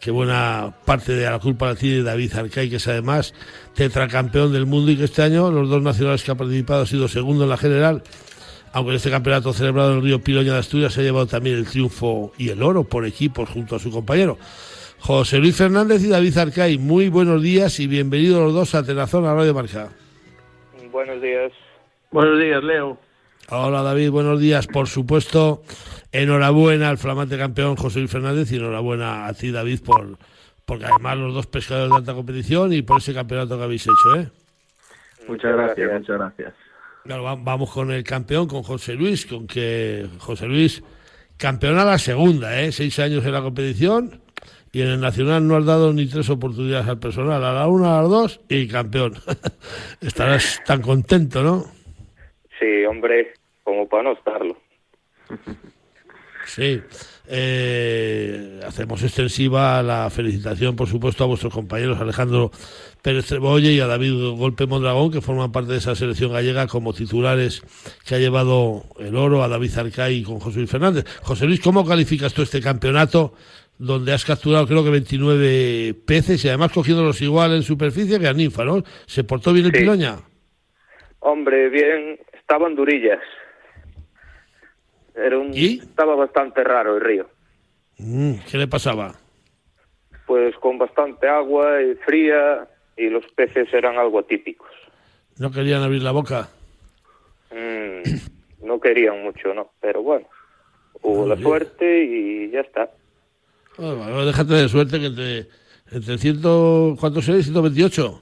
[0.00, 3.34] que buena parte de la culpa la tiene David Arcay, que es además
[3.74, 7.08] tetracampeón del mundo y que este año los dos nacionales que ha participado ha sido
[7.08, 8.02] segundo en la general,
[8.72, 11.56] aunque en este campeonato celebrado en el río Piloña de Asturias se ha llevado también
[11.56, 14.38] el triunfo y el oro por equipos junto a su compañero.
[15.00, 19.26] José Luis Fernández y David Arcay, muy buenos días y bienvenidos los dos a Tenazón
[19.26, 19.90] a Radio Marca.
[20.90, 21.52] Buenos días.
[22.10, 22.98] Buenos días, Leo.
[23.50, 24.66] Hola David, buenos días.
[24.66, 25.62] Por supuesto,
[26.12, 30.18] enhorabuena al flamante campeón José Luis Fernández y enhorabuena a ti David por
[30.66, 34.20] porque además los dos pescadores de alta competición y por ese campeonato que habéis hecho,
[34.20, 34.28] ¿eh?
[35.26, 36.54] Muchas gracias, muchas gracias.
[37.06, 40.82] vamos con el campeón, con José Luis, con que José Luis
[41.38, 42.70] campeona la segunda, ¿eh?
[42.70, 44.20] Seis años en la competición
[44.72, 47.98] y en el Nacional no has dado ni tres oportunidades al personal, a la una,
[47.98, 49.14] a las dos y campeón.
[50.02, 51.64] Estarás tan contento, ¿no?
[52.58, 53.32] Sí, hombre,
[53.68, 54.56] como para no estarlo.
[56.46, 56.80] Sí.
[57.28, 62.50] Eh, hacemos extensiva la felicitación, por supuesto, a vuestros compañeros Alejandro
[63.02, 66.94] Pérez Trebolle y a David Golpe Mondragón, que forman parte de esa selección gallega como
[66.94, 67.60] titulares
[68.06, 71.04] que ha llevado el oro a David Arcay con José Luis Fernández.
[71.20, 73.34] José Luis, ¿cómo calificas tú este campeonato
[73.76, 78.32] donde has capturado creo que 29 peces y además cogiéndolos igual en superficie que a
[78.32, 78.82] ninfa, ¿no?
[79.04, 80.16] ¿Se portó bien el piloña?
[81.20, 83.20] Hombre, bien, estaban durillas.
[85.18, 87.28] Era un, Estaba bastante raro el río.
[87.98, 89.14] Mm, ¿Qué le pasaba?
[90.26, 94.70] Pues con bastante agua y fría y los peces eran algo atípicos.
[95.38, 96.48] ¿No querían abrir la boca?
[97.50, 100.26] Mm, no querían mucho, no, pero bueno,
[101.02, 102.90] hubo la suerte y ya está.
[103.76, 105.46] déjate de suerte que entre,
[105.90, 107.52] entre ciento, ¿cuántos seis?
[107.52, 108.20] ¿128?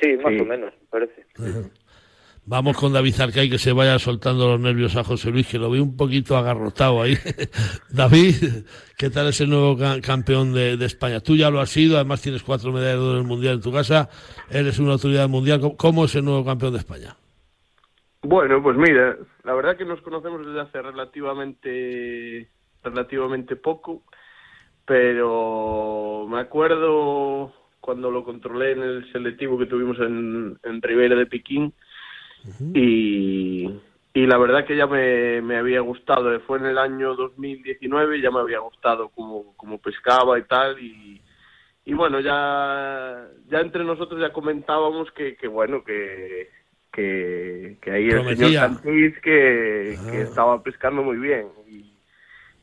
[0.00, 1.26] Sí, más o menos, parece.
[2.50, 5.70] Vamos con David Arcay que se vaya soltando los nervios a José Luis, que lo
[5.70, 7.14] veo un poquito agarrotado ahí.
[7.94, 8.66] David,
[8.98, 11.20] ¿qué tal ese nuevo campeón de, España?
[11.20, 13.70] Tú ya lo has sido, además tienes cuatro medallas de en el Mundial en tu
[13.70, 14.08] casa,
[14.50, 15.60] eres una autoridad mundial.
[15.76, 17.14] ¿Cómo es el nuevo campeón de España?
[18.22, 22.48] Bueno, pues mira, la verdad que nos conocemos desde hace relativamente,
[22.82, 24.02] relativamente poco,
[24.84, 31.26] pero me acuerdo cuando lo controlé en el selectivo que tuvimos en, en Ribera de
[31.26, 31.72] Piquín,
[32.74, 33.70] y,
[34.14, 38.30] y la verdad que ya me, me, había gustado, fue en el año 2019, ya
[38.30, 41.20] me había gustado como, como pescaba y tal, y,
[41.84, 46.50] y bueno, ya, ya entre nosotros ya comentábamos que, que bueno, que,
[46.92, 50.22] que, que ahí el señor Santis que, que ah.
[50.22, 51.92] estaba pescando muy bien, y,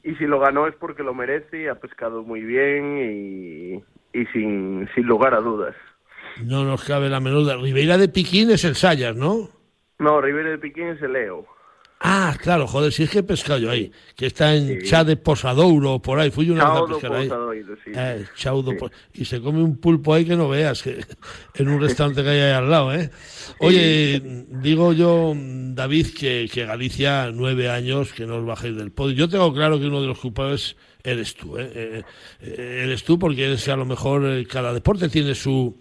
[0.04, 3.84] y si lo ganó es porque lo merece, ha pescado muy bien y,
[4.18, 5.76] y sin, sin lugar a dudas.
[6.44, 7.58] No nos cabe la menuda.
[7.58, 9.50] Ribeira de Piquín es el Sayas, ¿no?
[10.00, 11.46] No, Rivera de Piquín es el Leo.
[12.00, 14.96] Ah, claro, joder, si es que he pescado yo ahí, que está en sí.
[15.04, 17.30] de Posadouro, por ahí, fui una vez a pescar ahí.
[17.84, 17.92] Sí.
[17.96, 18.26] Eh,
[19.14, 21.04] y se come un pulpo ahí que no veas, que
[21.56, 23.10] en un restaurante que hay ahí al lado, ¿eh?
[23.60, 29.16] Oye, digo yo, David, que, que, Galicia, nueve años, que no os bajéis del podio.
[29.16, 31.72] Yo tengo claro que uno de los culpables eres tú, ¿eh?
[31.74, 32.04] eh,
[32.42, 35.76] eh eres tú porque eres, a lo mejor eh, cada deporte tiene su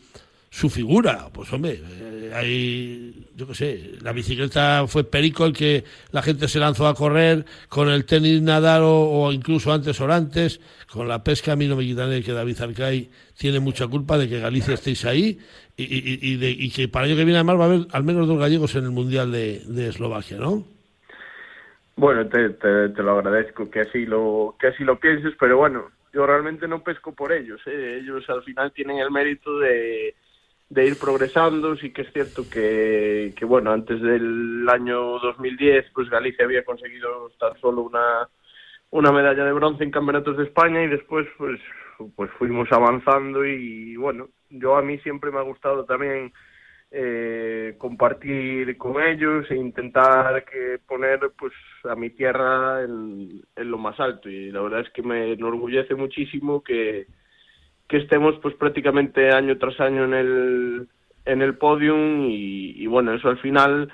[0.51, 1.29] su figura.
[1.33, 6.49] Pues hombre, eh, hay, yo qué sé, la bicicleta fue Perico el que la gente
[6.49, 11.23] se lanzó a correr, con el tenis nadar o, incluso antes o antes, con la
[11.23, 14.75] pesca a mí no me quitaré que David Arcay tiene mucha culpa de que Galicia
[14.75, 15.39] estéis ahí
[15.77, 18.27] y, y, de, y que para el que viene además va a haber al menos
[18.27, 20.65] dos gallegos en el Mundial de, Eslovaquia, ¿no?
[21.97, 25.91] Bueno, te, te, te, lo agradezco que así lo que así lo pienses, pero bueno,
[26.13, 27.61] yo realmente no pesco por ellos.
[27.67, 28.01] ¿eh?
[28.03, 30.15] Ellos al final tienen el mérito de,
[30.69, 31.77] de ir progresando.
[31.77, 37.31] Sí que es cierto que, que, bueno, antes del año 2010, pues Galicia había conseguido
[37.39, 38.29] tan solo una,
[38.91, 41.61] una medalla de bronce en campeonatos de España y después, pues,
[42.15, 46.33] pues fuimos avanzando y, bueno, yo a mí siempre me ha gustado también
[46.91, 51.53] eh, compartir con ellos e intentar que poner pues
[51.85, 55.97] a mi tierra en, en lo más alto y la verdad es que me enorgullece
[55.97, 57.09] muchísimo que,
[57.89, 60.89] que estemos pues prácticamente año tras año en el
[61.25, 63.93] en el podium y, bueno eso al final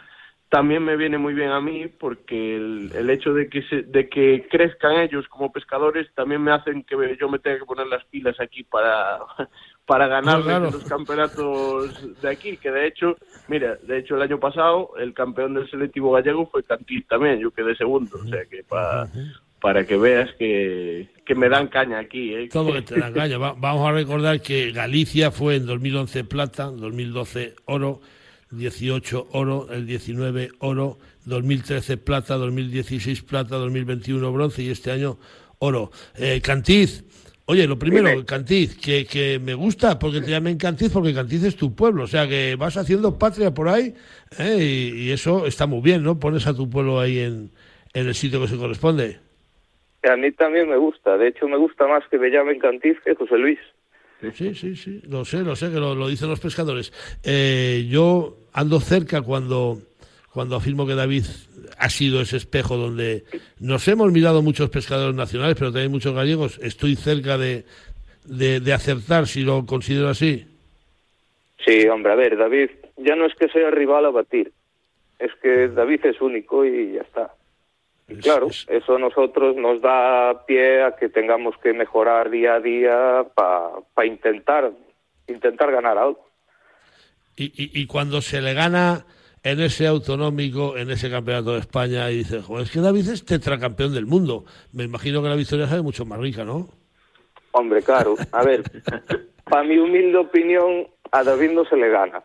[0.49, 4.47] también me viene muy bien a mí porque el, hecho de que se, de que
[4.51, 8.39] crezcan ellos como pescadores también me hacen que yo me tenga que poner las pilas
[8.39, 9.21] aquí para
[9.87, 13.17] para ganar los campeonatos de aquí que de hecho
[13.49, 17.51] mira de hecho el año pasado el campeón del selectivo gallego fue Cantí también yo
[17.51, 19.09] quedé segundo o sea que para
[19.63, 22.35] para que veas que, me dan caña aquí.
[22.35, 22.49] ¿eh?
[22.53, 23.39] Todo que te dan caña.
[23.39, 28.01] vamos a recordar que Galicia fue en 2011 plata, 2012 oro,
[28.51, 35.19] 18 oro, el 19 oro, 2013 plata, 2016 plata, 2021 bronce y este año
[35.61, 35.93] oro.
[36.17, 37.05] Eh, Cantiz,
[37.45, 41.57] Oye, lo primero, Cantiz, que, que me gusta porque te llamen Cantiz porque Cantiz es
[41.57, 43.95] tu pueblo, o sea que vas haciendo patria por ahí
[44.39, 44.59] ¿eh?
[44.95, 46.19] y, y, eso está muy bien, ¿no?
[46.19, 47.51] Pones a tu pueblo ahí en,
[47.95, 49.19] en el sitio que se corresponde.
[50.03, 53.15] A mí también me gusta, de hecho me gusta más que me llamen Cantiz que
[53.15, 53.59] José Luis.
[54.35, 56.93] Sí, sí, sí, lo sé, lo sé, que lo, lo dicen los pescadores.
[57.25, 59.79] Eh, yo ando cerca cuando,
[60.33, 61.25] cuando afirmo que David
[61.79, 63.25] ha sido ese espejo donde
[63.59, 66.59] nos hemos mirado muchos pescadores nacionales, pero también muchos gallegos.
[66.63, 67.65] Estoy cerca de,
[68.25, 70.47] de, de acertar, si lo considero así.
[71.67, 74.53] Sí, hombre, a ver, David, ya no es que sea rival a batir,
[75.19, 77.35] es que David es único y ya está.
[78.09, 82.61] Y claro, eso a nosotros nos da pie a que tengamos que mejorar día a
[82.61, 84.73] día para pa intentar
[85.27, 86.29] intentar ganar algo.
[87.37, 89.07] Y, y, y, cuando se le gana
[89.43, 93.25] en ese autonómico, en ese campeonato de España, y dice, joder, es que David es
[93.25, 94.45] tetracampeón del mundo.
[94.73, 96.69] Me imagino que la victoria sabe mucho más rica, ¿no?
[97.53, 98.17] Hombre, claro.
[98.33, 98.63] A ver,
[99.45, 102.23] para mi humilde opinión, a David no se le gana.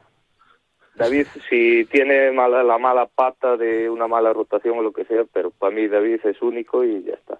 [0.97, 5.25] David, si tiene mala, la mala pata de una mala rotación o lo que sea,
[5.31, 7.37] pero para mí David es único y ya está.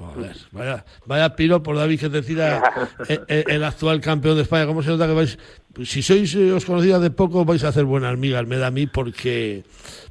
[0.00, 2.62] Joder, vaya, vaya piro por David que decida
[3.08, 4.66] el, el, actual campeón de España.
[4.66, 5.38] ¿Cómo se nota que vais?
[5.84, 8.70] Si sois eh, os conocidas de poco, vais a hacer buenas migas, me da a
[8.70, 9.62] mí, porque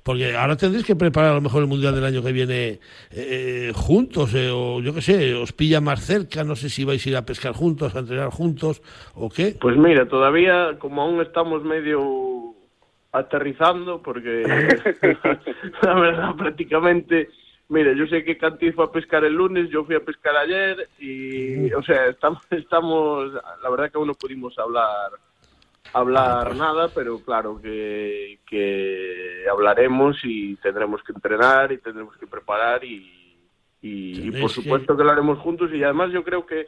[0.04, 2.80] porque ahora tendréis que preparar a lo mejor el mundial del año que viene
[3.10, 6.44] eh, juntos, eh, o yo qué sé, os pilla más cerca.
[6.44, 8.84] No sé si vais a ir a pescar juntos, a entrenar juntos
[9.16, 9.58] o qué.
[9.60, 12.54] Pues mira, todavía, como aún estamos medio
[13.12, 14.44] aterrizando, porque
[15.82, 17.30] la verdad, prácticamente
[17.70, 20.90] Mira, yo sé que Cantiz fue a pescar el lunes, yo fui a pescar ayer
[20.98, 25.12] y, o sea, estamos, estamos la verdad que aún no pudimos hablar
[25.94, 32.84] hablar nada, pero claro que, que hablaremos y tendremos que entrenar y tendremos que preparar
[32.84, 33.48] y,
[33.82, 34.98] y, y por supuesto que...
[34.98, 36.66] que lo haremos juntos y además yo creo que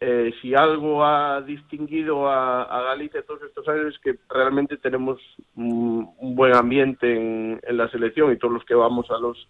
[0.00, 5.20] eh, si algo ha distinguido a, a, Galicia todos estos años es que realmente tenemos
[5.56, 9.48] un, un buen ambiente en, en la selección y todos los que vamos a los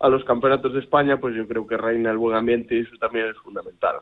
[0.00, 2.96] a los campeonatos de España, pues yo creo que reina el buen ambiente y eso
[2.98, 4.00] también es fundamental.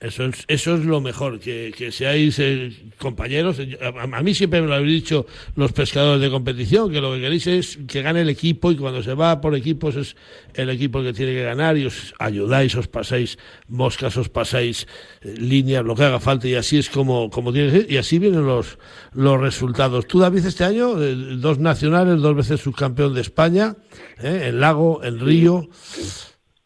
[0.00, 3.58] Eso es, eso es lo mejor, que, que seáis eh, compañeros.
[3.80, 5.24] A, a, mí siempre me lo habéis dicho
[5.54, 9.02] los pescadores de competición, que lo que queréis es que gane el equipo y cuando
[9.02, 10.16] se va por equipos es
[10.54, 13.38] el equipo que tiene que ganar y os ayudáis, os pasáis
[13.68, 14.86] moscas, os pasáis
[15.22, 17.96] eh, líneas, lo que haga falta y así es como, como tiene que ser y
[17.96, 18.78] así vienen los,
[19.12, 20.06] los resultados.
[20.06, 23.76] Tú, David, este año, eh, dos nacionales, dos veces subcampeón de España,
[24.20, 25.68] eh, en Lago, en Río.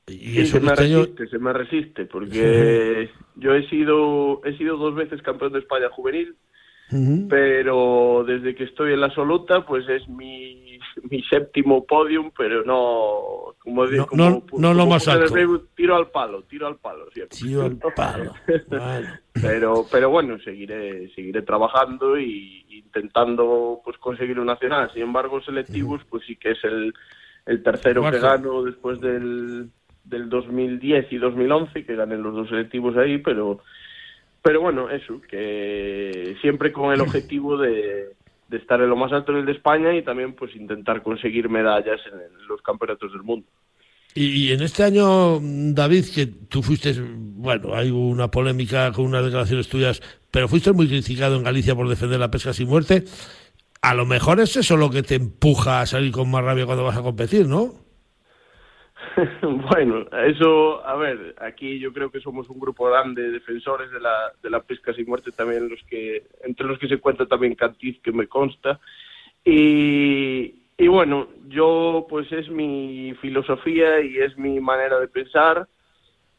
[0.08, 3.24] Y sí, eso se me este resiste, se me resiste, porque sí.
[3.36, 6.36] yo he sido, he sido dos veces campeón de España juvenil,
[6.92, 7.26] uh -huh.
[7.28, 10.78] pero desde que estoy en la absoluta, pues es mi,
[11.10, 15.34] mi séptimo podium, pero no, como no, como, no, como, no lo más alto.
[15.74, 17.38] tiro al palo, tiro al palo siempre.
[17.38, 18.34] Tiro al palo.
[18.68, 19.08] vale.
[19.32, 24.90] pero, pero bueno, seguiré, seguiré trabajando y intentando pues conseguir un nacional.
[24.92, 26.08] Sin embargo, selectivos, uh -huh.
[26.10, 26.92] pues sí que es el,
[27.46, 28.18] el tercero Marzo.
[28.18, 29.70] que gano después del
[30.08, 33.60] del 2010 y 2011, que gané los dos selectivos ahí, pero,
[34.42, 38.14] pero bueno, eso, que siempre con el objetivo de,
[38.48, 41.48] de estar en lo más alto en el de España y también pues intentar conseguir
[41.48, 43.46] medallas en los campeonatos del mundo.
[44.14, 49.68] Y, en este año, David, que tú fuiste, bueno, hay una polémica con unas declaraciones
[49.68, 53.04] tuyas, pero fuiste muy criticado en Galicia por defender la pesca sin muerte.
[53.80, 56.84] A lo mejor es eso lo que te empuja a salir con más rabia cuando
[56.84, 57.74] vas a competir, ¿no?
[59.42, 64.00] bueno, eso, a ver, aquí yo creo que somos un grupo grande de defensores de
[64.00, 67.54] la, de la pesca sin muerte, también los que, entre los que se cuenta también
[67.54, 68.80] Cantiz, que me consta.
[69.44, 75.68] Y, y bueno, yo pues es mi filosofía y es mi manera de pensar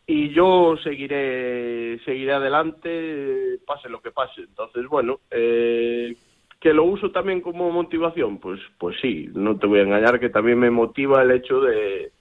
[0.05, 4.41] y yo seguiré, seguiré adelante, pase lo que pase.
[4.41, 6.15] Entonces, bueno, eh,
[6.59, 10.29] que lo uso también como motivación, pues, pues sí, no te voy a engañar que
[10.29, 12.11] también me motiva el hecho de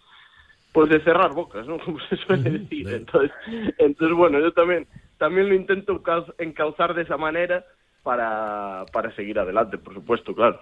[0.73, 1.79] pues de cerrar bocas, ¿no?
[1.85, 2.89] Como se suele decir.
[2.89, 3.31] Entonces,
[3.79, 4.87] entonces bueno, yo también
[5.19, 6.01] también lo intento
[6.39, 7.65] encauzar de esa manera
[8.03, 10.61] para, para seguir adelante, por supuesto, claro.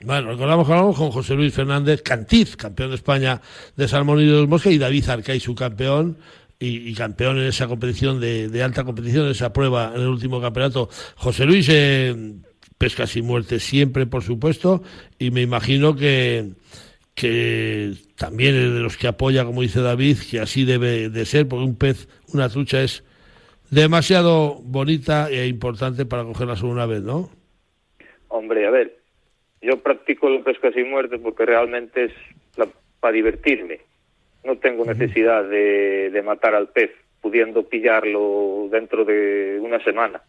[0.00, 3.40] Bueno, recordamos que hablamos con José Luis Fernández Cantiz, campeón de España
[3.76, 6.16] de Salmón y de los Mosques, y David Arcay, su campeón,
[6.58, 10.08] y, y, campeón en esa competición de, de, alta competición, en esa prueba en el
[10.08, 10.88] último campeonato.
[11.16, 12.34] José Luis, eh,
[12.78, 14.82] pesca sin muerte siempre, por supuesto,
[15.18, 16.50] y me imagino que,
[17.14, 21.46] que también es de los que apoya, como dice David, que así debe de ser,
[21.46, 23.04] porque un pez, una trucha es
[23.70, 27.30] demasiado bonita e importante para cogerla solo una vez, ¿no?
[28.28, 28.98] Hombre, a ver,
[29.60, 32.12] yo practico la pesca sin muerte porque realmente es
[32.56, 32.68] la,
[33.00, 33.80] para divertirme.
[34.44, 36.90] No tengo necesidad de, de, matar al pez.
[37.20, 40.20] pudiendo pillarlo dentro de una semana.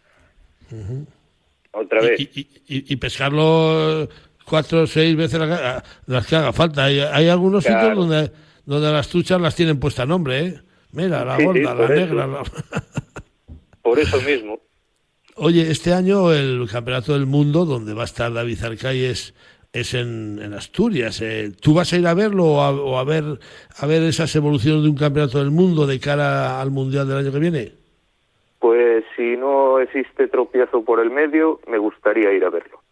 [1.71, 2.19] Otra vez.
[2.67, 4.07] Y, pescarlo
[4.45, 5.39] cuatro o seis veces
[6.05, 6.85] las que haga falta.
[6.85, 8.31] Hay, algunos sitios donde,
[8.65, 10.59] donde las truchas las tienen puesta nombre, ¿eh?
[10.91, 12.43] Mira, la gorda, la negra.
[13.81, 14.59] Por eso mismo.
[15.35, 19.33] Oye, este año el Campeonato del Mundo, donde va a estar David Arcay, es,
[19.95, 21.19] en, Asturias.
[21.21, 21.51] Eh.
[21.59, 23.23] ¿Tú vas a ir a verlo o a, ver,
[23.79, 27.31] a ver esas evoluciones de un Campeonato del Mundo de cara al Mundial del año
[27.31, 27.71] que viene?
[28.59, 32.82] Pues si no existe tropiezo por el medio, me gustaría ir a verlo.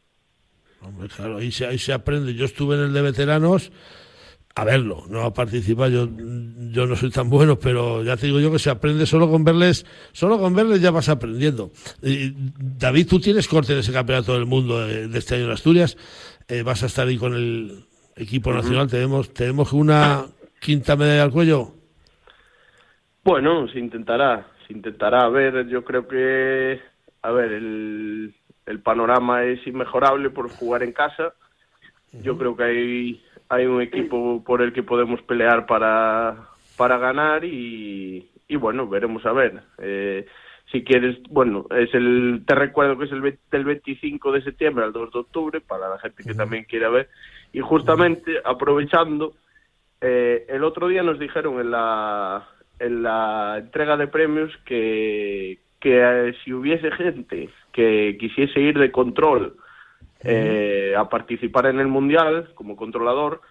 [0.82, 2.34] Hombre, claro, ahí se, ahí se aprende.
[2.34, 3.72] Yo estuve en el de veteranos
[4.56, 5.92] a verlo, no a participar.
[5.92, 6.08] Yo,
[6.72, 9.44] yo no soy tan bueno, pero ya te digo yo que se aprende solo con
[9.44, 11.72] verles, solo con verles ya vas aprendiendo.
[12.02, 15.98] David, tú tienes corte de ese campeonato del mundo de, este año en Asturias,
[16.48, 20.26] eh, vas a estar ahí con el equipo nacional, tenemos, tenemos una
[20.60, 21.74] quinta medalla al cuello.
[23.24, 25.26] Bueno, se intentará, se intentará.
[25.26, 26.80] A ver, yo creo que,
[27.22, 28.34] a ver, el,
[28.72, 31.34] el panorama es inmejorable por jugar en casa.
[32.24, 36.48] Yo creo que hay hay un equipo por el que podemos pelear para,
[36.78, 39.62] para ganar y, y bueno, veremos a ver.
[39.78, 40.26] Eh,
[40.72, 44.94] si quieres, bueno, es el, te recuerdo que es el del 25 de septiembre al
[44.94, 47.10] 2 de octubre, para la gente que también quiera ver.
[47.52, 49.34] Y justamente, aprovechando,
[50.00, 52.48] eh, el otro día nos dijeron en la,
[52.80, 58.92] en la entrega de premios que, que eh, si hubiese gente que quisiese ir de
[58.92, 59.56] control
[60.24, 63.42] eh, a participar en el Mundial como controlador,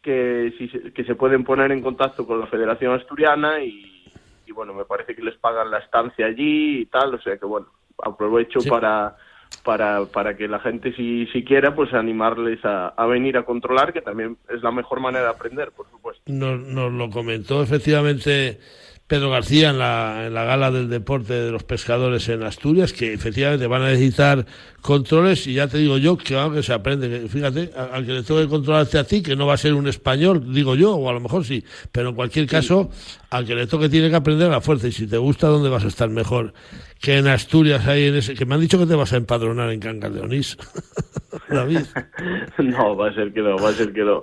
[0.00, 4.10] que, si, que se pueden poner en contacto con la Federación Asturiana y,
[4.54, 7.66] bueno, me parece que les pagan la estancia allí y tal, o sea que bueno,
[8.02, 9.16] aprovecho para,
[9.64, 13.92] para, para que la gente si, si quiera, pues animarles a, a, venir a controlar,
[13.92, 16.22] que también es la mejor manera de aprender, por supuesto.
[16.26, 18.60] Nos, nos lo comentó efectivamente
[19.06, 23.12] Pedro García en la, en la gala del deporte de los pescadores en Asturias, que
[23.12, 24.46] efectivamente van a necesitar
[24.84, 27.26] controles y ya te digo yo que algo que se aprende.
[27.28, 29.88] fíjate, al que le tengo que controlarte a ti, que no va a ser un
[29.88, 32.90] español, digo yo, o a lo mejor sí, pero en cualquier caso,
[33.30, 35.84] al que le toque tiene que aprender la fuerza y si te gusta, ¿dónde vas
[35.84, 36.52] a estar mejor?
[37.00, 39.70] Que en Asturias, ahí en ese, que me han dicho que te vas a empadronar
[39.70, 40.58] en Cangas de Onís.
[41.48, 41.80] David.
[42.58, 44.22] no, va a ser que no, va a ser que no.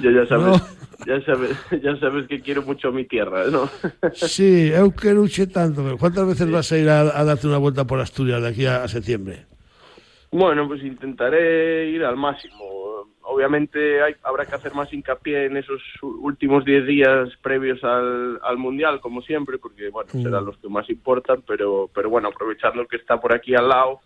[0.00, 0.62] Yo ya sabes
[1.06, 3.68] ya sabes, ya sabes que quiero mucho mi tierra, ¿no?
[4.12, 5.82] sí, eu que luche tanto.
[5.98, 9.46] ¿Cuántas veces vas a ir a, darte una vuelta por Asturias de aquí a, septiembre?
[10.32, 13.06] Bueno, pues intentaré ir al máximo.
[13.20, 18.56] Obviamente hay, habrá que hacer más hincapié en esos últimos 10 días previos al, al,
[18.56, 22.96] Mundial, como siempre, porque bueno, serán los que más importan, pero, pero bueno, aprovechando que
[22.96, 24.00] está por aquí al lado,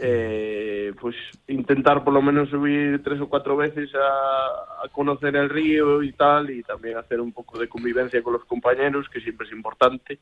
[0.00, 1.14] eh, pues
[1.46, 6.50] intentar por lo menos subir tres o cuatro veces a, conocer el río y tal,
[6.50, 10.18] y también hacer un poco de convivencia con los compañeros, que siempre es importante.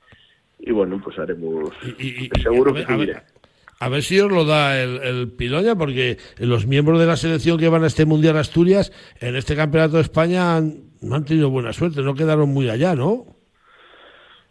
[0.58, 1.72] Y bueno, pues haremos.
[2.42, 2.84] seguro que
[3.80, 7.58] a ver, si os lo da el, el Piloña, porque los miembros de la selección
[7.58, 11.72] que van a este Mundial Asturias, en este Campeonato de España, han, han tenido buena
[11.72, 13.38] suerte, no quedaron muy allá, ¿no?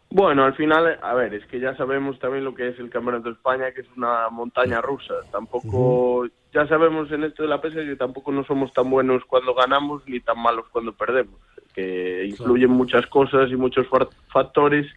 [0.09, 3.25] Bueno, al final, a ver, es que ya sabemos también lo que es el Campeonato
[3.25, 5.15] de España, que es una montaña rusa.
[5.32, 9.53] Tampoco, ya sabemos en esto de la pesca que tampoco no somos tan buenos cuando
[9.53, 11.36] ganamos ni tan malos cuando perdemos.
[11.73, 13.86] Que influyen muchas cosas y muchos
[14.32, 14.88] factores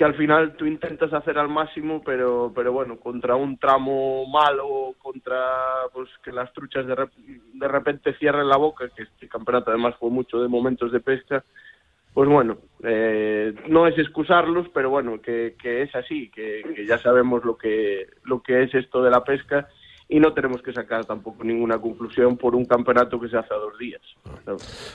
[0.00, 4.94] que al final tú intentas hacer al máximo, pero, pero bueno, contra un tramo malo,
[4.96, 5.36] contra
[5.92, 6.96] pues que las truchas de,
[7.52, 11.44] de repente cierren la boca, que este campeonato además fue mucho de momentos de pesca
[12.14, 17.58] pues bueno, eh, no es excusarlos, pero bueno, que, es así, que, ya sabemos lo
[17.58, 19.68] que, lo que es esto de la pesca
[20.08, 23.58] y no tenemos que sacar tampoco ninguna conclusión por un campeonato que se hace a
[23.58, 24.00] dos días.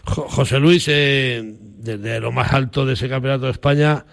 [0.03, 4.03] José Luis, eh, desde lo más alto de ese campeonato de España,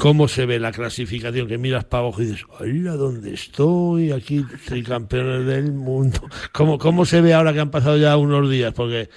[0.00, 1.46] ¿cómo se ve la clasificación?
[1.46, 4.12] Que miras para abajo y dices, ¡ay, dónde estoy!
[4.12, 4.44] Aquí,
[4.86, 6.20] campeones del mundo.
[6.52, 8.72] ¿Cómo, ¿Cómo se ve ahora que han pasado ya unos días?
[8.72, 9.08] Porque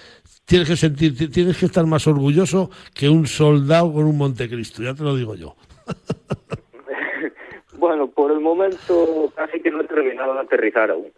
[0.46, 4.94] tienes que sentir, tienes que estar más orgulloso que un soldado con un Montecristo, ya
[4.94, 5.56] te lo digo yo.
[7.78, 11.12] bueno, por el momento casi que no he terminado de aterrizar aún.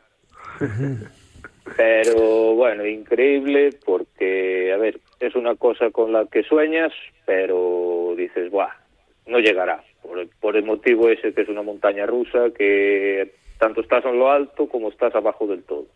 [1.76, 6.94] pero bueno, increíble porque, a ver, es una cosa con la que sueñas,
[7.26, 8.85] pero dices, ¡buah!
[9.28, 9.84] No llegará.
[10.02, 14.30] Por, por el motivo ese que es una montaña rusa que tanto estás en lo
[14.30, 15.88] alto como estás abajo del todo.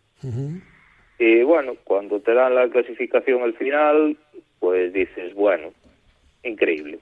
[1.18, 4.16] Y bueno, cuando te dan la clasificación al final,
[4.58, 5.72] pues dices, bueno,
[6.42, 6.98] increíble.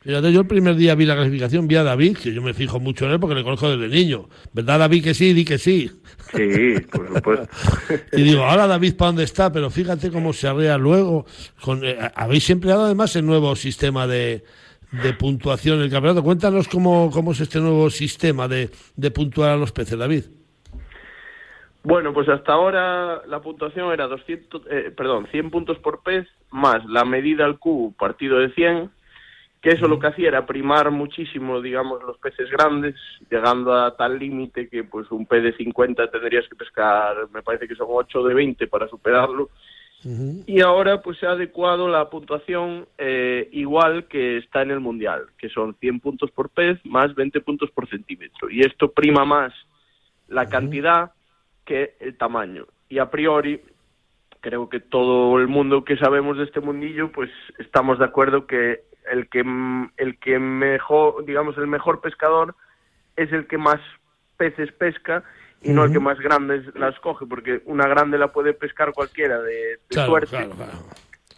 [0.00, 2.78] Fíjate, yo el primer día vi la clasificación, vi a David, que yo me fijo
[2.78, 4.28] mucho en él porque le conozco desde niño.
[4.52, 5.32] ¿Verdad, David, que sí?
[5.32, 5.90] Di que sí.
[6.32, 7.48] Sí, por supuesto.
[8.12, 9.50] y digo, ahora David, ¿para dónde está?
[9.50, 11.26] Pero fíjate cómo se arrea luego.
[11.60, 14.44] Con, eh, habéis empleado además el nuevo sistema de,
[15.02, 16.22] de puntuación el campeonato.
[16.22, 20.24] Cuéntanos cómo, cómo es este nuevo sistema de, de puntuar a los peces, David.
[21.86, 26.84] Bueno, pues hasta ahora la puntuación era 200, eh, perdón, 100 puntos por pez más
[26.86, 28.90] la medida al cubo partido de 100,
[29.62, 32.96] que eso lo que hacía era primar muchísimo, digamos, los peces grandes,
[33.30, 37.68] llegando a tal límite que pues un pez de 50 tendrías que pescar, me parece
[37.68, 39.50] que son 8 de 20 para superarlo.
[40.04, 45.26] Y ahora pues se ha adecuado la puntuación eh, igual que está en el Mundial,
[45.36, 48.48] que son 100 puntos por pez más 20 puntos por centímetro.
[48.48, 49.52] Y esto prima más
[50.28, 51.12] la cantidad
[51.64, 52.66] que el tamaño.
[52.88, 53.60] Y a priori,
[54.40, 58.82] creo que todo el mundo que sabemos de este mundillo, pues estamos de acuerdo que
[59.10, 59.44] el que
[59.96, 62.54] el que mejor, digamos, el mejor pescador
[63.16, 63.80] es el que más
[64.36, 65.24] peces pesca
[65.62, 69.40] y no el que más grandes las coge, porque una grande la puede pescar cualquiera
[69.40, 70.48] de, suerte.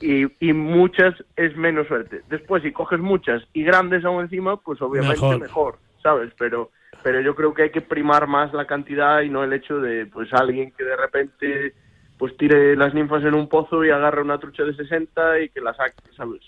[0.00, 2.22] Y, y, muchas es menos suerte.
[2.28, 6.32] Después, si coges muchas y grandes aún encima, pues obviamente mejor ¿sabes?
[6.38, 6.70] Pero
[7.02, 10.06] pero yo creo que hay que primar más la cantidad y no el hecho de
[10.06, 11.74] pues alguien que de repente
[12.16, 15.60] pues tire las ninfas en un pozo y agarre una trucha de 60 y que
[15.60, 16.40] la saque, ¿sabes?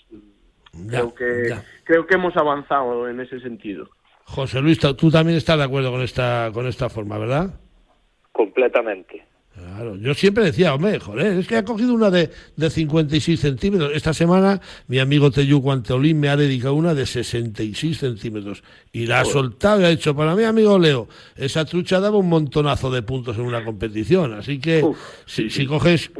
[0.87, 3.89] creo que creo que hemos avanzado en ese sentido.
[4.25, 7.59] José Luis, tú también estás de acuerdo con esta con esta forma, ¿verdad?
[8.31, 9.31] Completamente.
[9.53, 13.91] Claro, yo siempre decía, hombre, joder, es que ha cogido una de, de 56 centímetros.
[13.93, 18.63] Esta semana mi amigo Teyuco Anteolín me ha dedicado una de 66 centímetros
[18.93, 22.29] y la ha soltado y ha dicho, para mi amigo Leo, esa trucha daba un
[22.29, 24.33] montonazo de puntos en una competición.
[24.33, 24.83] Así que
[25.25, 26.11] si, si, coges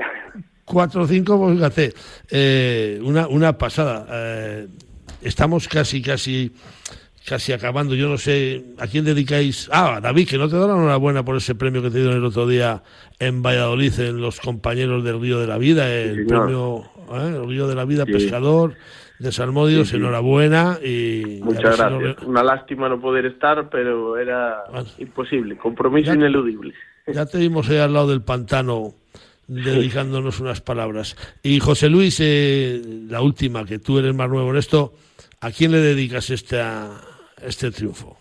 [0.66, 1.94] 4 o 5, pues fíjate,
[2.30, 4.08] eh, una, una pasada.
[4.12, 4.68] Eh,
[5.22, 6.52] estamos casi, casi
[7.26, 7.96] casi acabando.
[7.96, 9.70] Yo no sé a quién dedicáis.
[9.72, 12.26] Ah, David, que no te dan la enhorabuena por ese premio que te dieron el
[12.26, 12.84] otro día
[13.20, 17.36] en Valladolid en los compañeros del Río de la Vida, el premio ¿eh?
[17.36, 18.76] el Río de la Vida Pescador
[19.20, 19.94] de Salmodios.
[19.94, 22.24] enhorabuena y muchas gracias.
[22.24, 24.64] Una lástima no poder estar, pero era
[24.98, 26.74] imposible, compromiso ineludible.
[27.08, 28.96] Ya te vimos ahí al lado del pantano
[29.48, 31.16] dedicándonos unas palabras.
[31.44, 34.94] Y José Luis, eh, la última, que tú eres más nuevo en esto,
[35.42, 36.90] ¿a quién le dedicas esta,
[37.44, 38.18] este triunfo?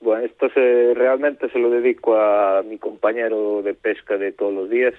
[0.00, 4.70] Bueno, esto se, realmente se lo dedico a mi compañero de pesca de todos los
[4.70, 4.94] días,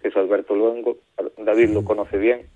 [0.00, 0.96] que es Alberto Luengo.
[1.36, 2.46] David lo conoce bien.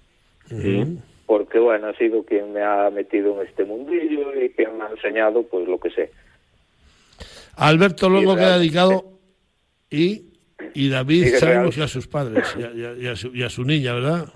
[1.26, 4.88] Porque, bueno, ha sido quien me ha metido en este mundillo y quien me ha
[4.88, 6.10] enseñado, pues, lo que sé.
[7.56, 9.04] Alberto Luengo que ha dedicado
[9.90, 10.32] y,
[10.74, 14.32] y David sabemos y a sus padres y a, su, y a su niña, ¿verdad?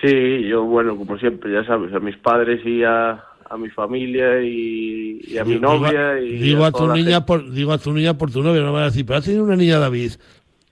[0.00, 4.40] Sí, yo, bueno, como siempre, ya sabes, a mis padres y a, a mi familia
[4.40, 6.18] y, a mi novia.
[6.20, 8.84] Y digo a, tu niña por digo a tu niña por tu novia, no van
[8.84, 10.12] a decir, pero ha tenido una niña David.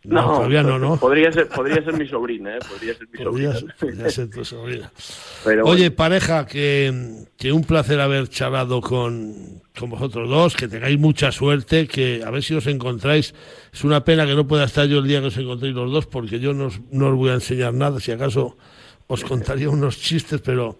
[0.05, 0.97] No, todavía no, ¿no?
[0.97, 2.61] Podría ser, podría ser mi sobrina, ¿eh?
[2.67, 3.55] Podría ser mi sobrina.
[3.79, 4.93] Podría ser tu sobrina.
[5.65, 9.35] Oye, pareja, que, que, un placer haber charlado con,
[9.79, 13.35] con vosotros dos, que tengáis mucha suerte, que a ver si os encontráis.
[13.73, 16.07] Es una pena que no pueda estar yo el día que os encontréis los dos,
[16.07, 18.57] porque yo no no os voy a enseñar nada, si acaso
[19.09, 20.79] os contaría unos chistes, pero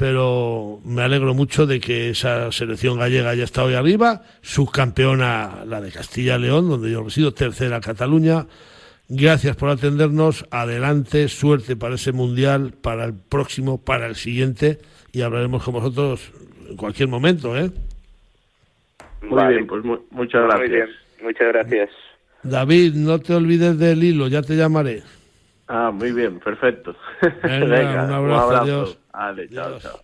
[0.00, 5.82] pero me alegro mucho de que esa selección gallega haya estado ahí arriba, subcampeona la
[5.82, 8.46] de Castilla-León, donde yo resido, tercera Cataluña.
[9.10, 14.78] Gracias por atendernos, adelante, suerte para ese mundial, para el próximo, para el siguiente,
[15.12, 16.32] y hablaremos con vosotros
[16.66, 17.70] en cualquier momento, ¿eh?
[19.20, 20.60] Muy bien, pues muchas gracias.
[20.60, 20.88] Muy bien,
[21.22, 21.90] muchas gracias.
[22.42, 25.02] David, no te olvides del hilo, ya te llamaré.
[25.72, 26.96] Ah, muy bien, perfecto.
[27.22, 28.98] Venga, un abrazo, adiós.
[29.12, 30.00] Vale, chao, chao.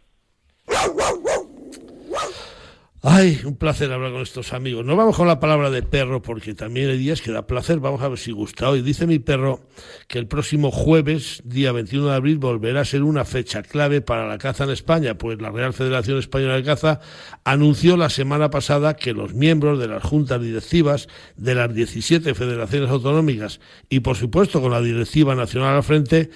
[3.02, 4.84] Ay, un placer hablar con estos amigos.
[4.84, 7.78] No vamos con la palabra de perro porque también hay días que da placer.
[7.78, 8.80] Vamos a ver si gusta hoy.
[8.80, 9.60] Dice mi perro
[10.08, 14.26] que el próximo jueves, día 21 de abril, volverá a ser una fecha clave para
[14.26, 17.00] la caza en España, pues la Real Federación Española de Caza
[17.44, 22.90] anunció la semana pasada que los miembros de las juntas directivas de las 17 federaciones
[22.90, 26.30] autonómicas y, por supuesto, con la Directiva Nacional al frente,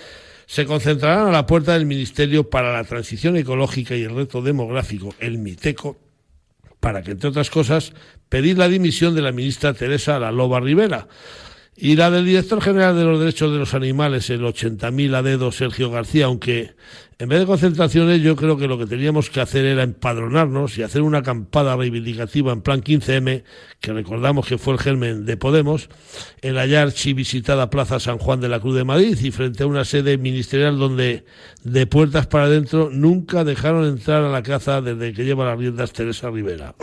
[0.47, 5.15] se concentrarán a la puerta del Ministerio para la Transición Ecológica y el Reto Demográfico,
[5.21, 6.10] el MITECO,
[6.81, 7.93] para que, entre otras cosas,
[8.29, 11.09] pedir la dimisión de la ministra Teresa La Loba Rivera
[11.81, 15.51] y la del director general de los derechos de los animales, el 80.000 a dedo
[15.51, 16.75] Sergio García, aunque
[17.19, 20.83] en vez de concentraciones yo creo que lo que teníamos que hacer era empadronarnos y
[20.83, 23.45] hacer una acampada reivindicativa en plan 15M,
[23.81, 25.89] que recordamos que fue el germen de Podemos,
[26.43, 29.67] en la ya visitada Plaza San Juan de la Cruz de Madrid y frente a
[29.67, 31.25] una sede ministerial donde
[31.65, 35.93] de puertas para adentro nunca dejaron entrar a la caza desde que lleva las riendas
[35.93, 36.75] Teresa Rivera.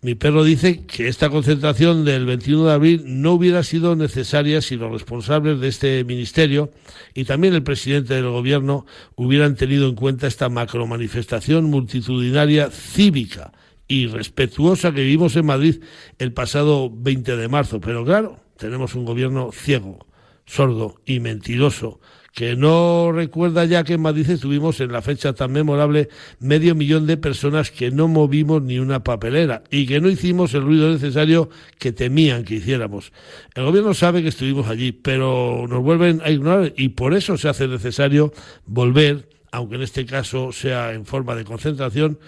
[0.00, 4.76] Mi perro dice que esta concentración del 21 de abril no hubiera sido necesaria si
[4.76, 6.70] los responsables de este ministerio
[7.14, 8.86] y también el presidente del gobierno
[9.16, 13.50] hubieran tenido en cuenta esta macromanifestación multitudinaria cívica
[13.88, 15.82] y respetuosa que vivimos en Madrid
[16.20, 17.80] el pasado 20 de marzo.
[17.80, 20.06] Pero claro, tenemos un gobierno ciego,
[20.46, 21.98] sordo y mentiroso
[22.38, 26.08] que no recuerda ya que en Madrid estuvimos en la fecha tan memorable
[26.38, 30.62] medio millón de personas que no movimos ni una papelera y que no hicimos el
[30.62, 33.12] ruido necesario que temían que hiciéramos.
[33.56, 37.48] El gobierno sabe que estuvimos allí, pero nos vuelven a ignorar y por eso se
[37.48, 38.32] hace necesario
[38.66, 42.20] volver, aunque en este caso sea en forma de concentración,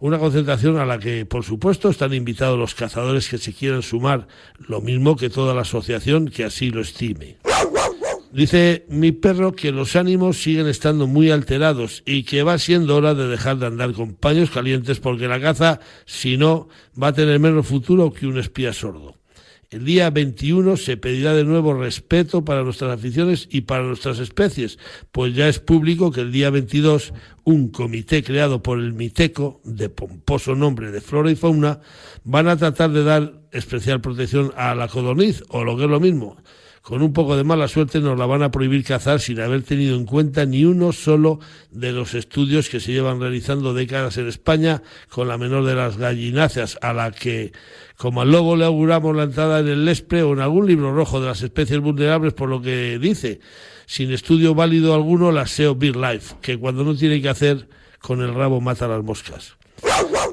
[0.00, 4.28] una concentración a la que, por supuesto, están invitados los cazadores que se quieran sumar,
[4.66, 7.36] lo mismo que toda la asociación que así lo estime.
[8.32, 13.14] Dice mi perro que los ánimos siguen estando muy alterados y que va siendo hora
[13.14, 16.68] de dejar de andar con paños calientes porque la caza, si no,
[17.00, 19.14] va a tener menos futuro que un espía sordo.
[19.70, 24.78] El día 21 se pedirá de nuevo respeto para nuestras aficiones y para nuestras especies,
[25.12, 27.12] pues ya es público que el día 22
[27.44, 31.80] un comité creado por el MITECO, de pomposo nombre de flora y fauna,
[32.24, 36.00] van a tratar de dar especial protección a la codorniz, o lo que es lo
[36.00, 36.38] mismo,
[36.88, 39.94] con un poco de mala suerte nos la van a prohibir cazar sin haber tenido
[39.94, 41.38] en cuenta ni uno solo
[41.70, 45.98] de los estudios que se llevan realizando décadas en España con la menor de las
[45.98, 47.52] gallináceas, a la que,
[47.98, 51.20] como al lobo le auguramos la entrada en el Lespre o en algún libro rojo
[51.20, 53.40] de las especies vulnerables, por lo que dice,
[53.84, 57.68] sin estudio válido alguno, la SEO Big Life, que cuando no tiene que hacer,
[58.00, 59.58] con el rabo mata las moscas.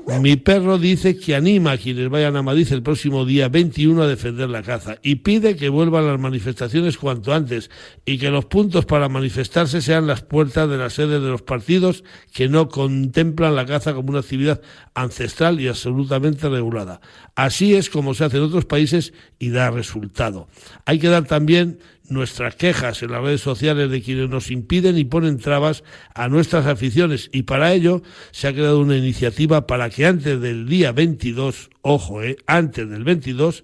[0.08, 4.08] Mi perro dice que anima a quienes vayan a Madrid el próximo día 21 a
[4.08, 7.72] defender la caza y pide que vuelvan las manifestaciones cuanto antes
[8.06, 12.03] y que los puntos para manifestarse sean las puertas de las sedes de los partidos
[12.32, 14.62] que no contemplan la caza como una actividad
[14.93, 17.01] ancestral y absolutamente regulada.
[17.34, 20.47] Así es como se hace en otros países y da resultado.
[20.86, 21.80] Hay que dar también
[22.10, 25.84] nuestras quejas en las redes sociales de quienes nos impiden y ponen trabas
[26.14, 27.30] a nuestras aficiones.
[27.32, 28.01] Y para ello
[28.32, 33.03] se ha creado una iniciativa para que antes del día 22, ojo, eh, antes del
[33.03, 33.64] 22,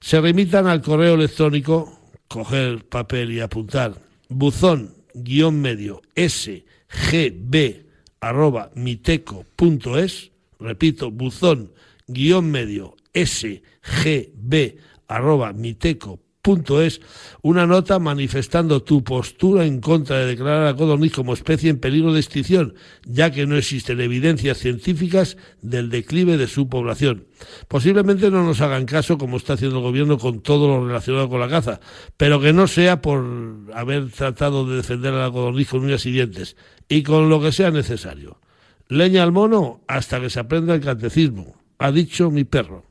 [0.00, 3.94] se remitan al correo electrónico, coger papel y apuntar,
[4.28, 7.86] buzón guion medio sgb
[8.20, 11.72] arroba miteco.es, repito, buzón
[12.06, 14.76] guion medio sgb
[15.08, 16.25] arroba miteco
[16.80, 17.00] es
[17.42, 22.12] una nota manifestando tu postura en contra de declarar a codorniz como especie en peligro
[22.12, 22.74] de extinción,
[23.04, 27.26] ya que no existen evidencias científicas del declive de su población.
[27.66, 31.40] Posiblemente no nos hagan caso como está haciendo el gobierno con todo lo relacionado con
[31.40, 31.80] la caza,
[32.16, 33.24] pero que no sea por
[33.74, 36.56] haber tratado de defender a la codorniz con uñas y dientes,
[36.88, 38.38] y con lo que sea necesario.
[38.88, 42.85] Leña al mono hasta que se aprenda el catecismo, ha dicho mi perro.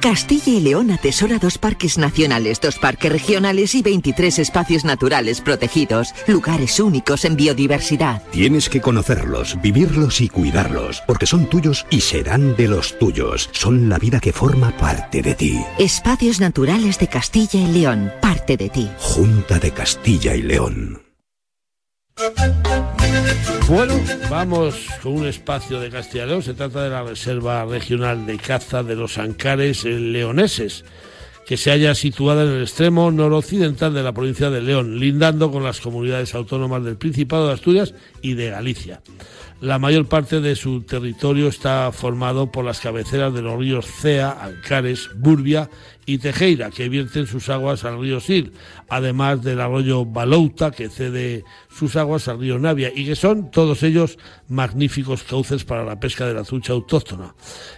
[0.00, 6.14] Castilla y León atesora dos parques nacionales, dos parques regionales y 23 espacios naturales protegidos,
[6.26, 8.22] lugares únicos en biodiversidad.
[8.32, 13.50] Tienes que conocerlos, vivirlos y cuidarlos, porque son tuyos y serán de los tuyos.
[13.52, 15.60] Son la vida que forma parte de ti.
[15.78, 18.90] Espacios naturales de Castilla y León, parte de ti.
[18.98, 21.02] Junta de Castilla y León.
[23.68, 23.94] Bueno,
[24.28, 25.90] vamos con un espacio de
[26.26, 26.42] León.
[26.42, 30.84] Se trata de la Reserva Regional de Caza de los Ancares Leoneses,
[31.46, 35.62] que se halla situada en el extremo noroccidental de la provincia de León, lindando con
[35.62, 39.02] las comunidades autónomas del Principado de Asturias y de Galicia.
[39.60, 44.38] La mayor parte de su territorio está formado por las cabeceras de los ríos Cea,
[44.42, 45.68] Ancares, Burbia
[46.06, 48.56] y Tejeira, que vierten sus aguas al río Sil,
[48.88, 53.82] además del arroyo Balouta, que cede sus aguas al río Navia, y que son todos
[53.82, 54.16] ellos
[54.48, 57.34] magníficos cauces para la pesca de la trucha autóctona.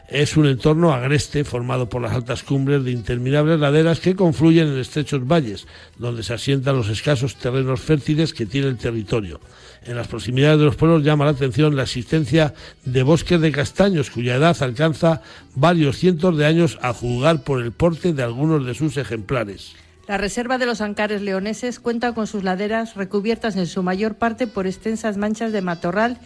[0.09, 4.79] Es un entorno agreste formado por las altas cumbres de interminables laderas que confluyen en
[4.79, 5.67] estrechos valles,
[5.99, 9.41] donde se asientan los escasos terrenos fértiles que tiene el territorio.
[9.85, 12.55] En las proximidades de los pueblos llama la atención la existencia
[12.85, 15.23] de bosques de castaños cuya edad alcanza
[15.57, 19.75] varios cientos de años a juzgar por el porte de algunos de sus ejemplares.
[20.07, 24.47] La Reserva de los Ancares Leoneses cuenta con sus laderas recubiertas en su mayor parte
[24.47, 26.19] por extensas manchas de matorral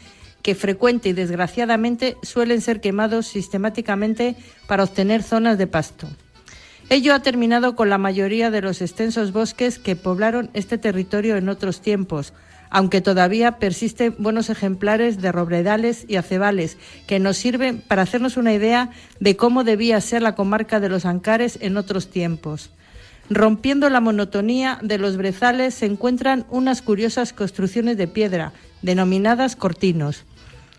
[0.42, 4.36] que frecuente y desgraciadamente suelen ser quemados sistemáticamente
[4.66, 6.08] para obtener zonas de pasto.
[6.88, 11.48] Ello ha terminado con la mayoría de los extensos bosques que poblaron este territorio en
[11.48, 12.32] otros tiempos,
[12.70, 18.52] aunque todavía persisten buenos ejemplares de robledales y acebales que nos sirven para hacernos una
[18.52, 18.90] idea
[19.20, 22.70] de cómo debía ser la comarca de los Ancares en otros tiempos.
[23.28, 28.52] Rompiendo la monotonía de los brezales se encuentran unas curiosas construcciones de piedra,
[28.82, 30.24] denominadas cortinos.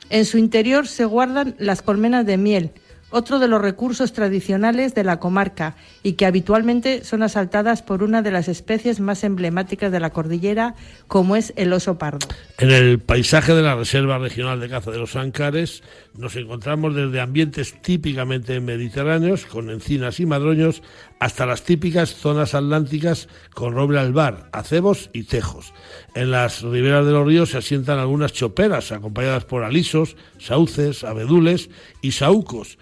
[0.09, 2.71] En su interior se guardan las colmenas de miel,
[3.10, 8.22] otro de los recursos tradicionales de la comarca y que habitualmente son asaltadas por una
[8.22, 10.76] de las especies más emblemáticas de la cordillera,
[11.08, 12.28] como es el oso pardo.
[12.58, 15.84] En el paisaje de la Reserva Regional de Caza de los Ancares
[16.18, 20.82] nos encontramos desde ambientes típicamente mediterráneos, con encinas y madroños,
[21.20, 25.74] hasta las típicas zonas atlánticas con roble albar, acebos y tejos.
[26.15, 31.70] En las riberas de los ríos se asientan algunas choperas, acompañadas por alisos, sauces, abedules
[32.01, 32.78] y saúcos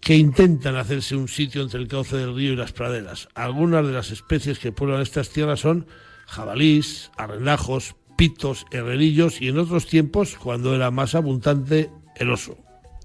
[0.00, 3.28] que intentan hacerse un sitio entre el cauce del río y las praderas.
[3.34, 5.86] Algunas de las especies que pueblan estas tierras son
[6.26, 12.63] jabalís, arrendajos, pitos, herrerillos y en otros tiempos, cuando era más abundante, el oso.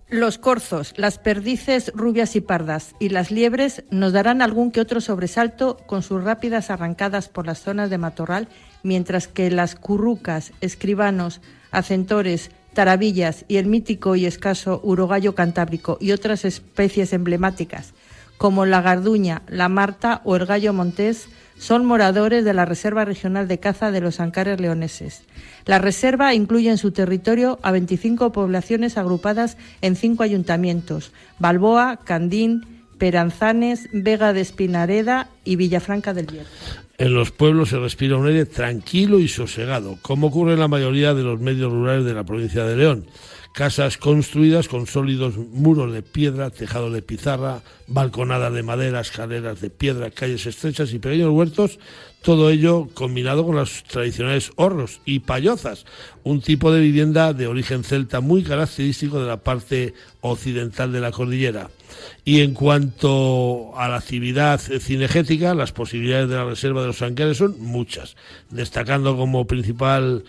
[0.10, 5.01] Los corzos, las perdices rubias y pardas y las liebres nos darán algún que otro
[5.01, 8.47] sobresalto con sus rápidas arrancadas por las zonas de matorral,
[8.82, 16.12] mientras que las currucas, escribanos, acentores, tarabillas y el mítico y escaso urogallo cantábrico y
[16.12, 17.93] otras especies emblemáticas
[18.39, 21.28] como la garduña, la marta o el gallo montés
[21.60, 25.24] son moradores de la Reserva Regional de Caza de los Ancares Leoneses.
[25.66, 32.66] La reserva incluye en su territorio a 25 poblaciones agrupadas en cinco ayuntamientos: Balboa, Candín,
[32.97, 36.49] Peranzanes, Vega de Espinareda y Villafranca del Bierzo.
[36.97, 41.14] En los pueblos se respira un aire tranquilo y sosegado, como ocurre en la mayoría
[41.14, 43.05] de los medios rurales de la provincia de León.
[43.60, 49.70] Casas construidas con sólidos muros de piedra, tejado de pizarra, balconadas de madera, escaleras de
[49.70, 51.78] piedra, calles estrechas y pequeños huertos,
[52.22, 55.86] todo ello combinado con los tradicionales horros y payozas,
[56.24, 61.12] un tipo de vivienda de origen celta muy característico de la parte occidental de la
[61.12, 61.70] cordillera.
[62.24, 67.36] Y en cuanto a la actividad cinegética, las posibilidades de la Reserva de los Ancares
[67.36, 68.16] son muchas,
[68.51, 70.24] destacando como principal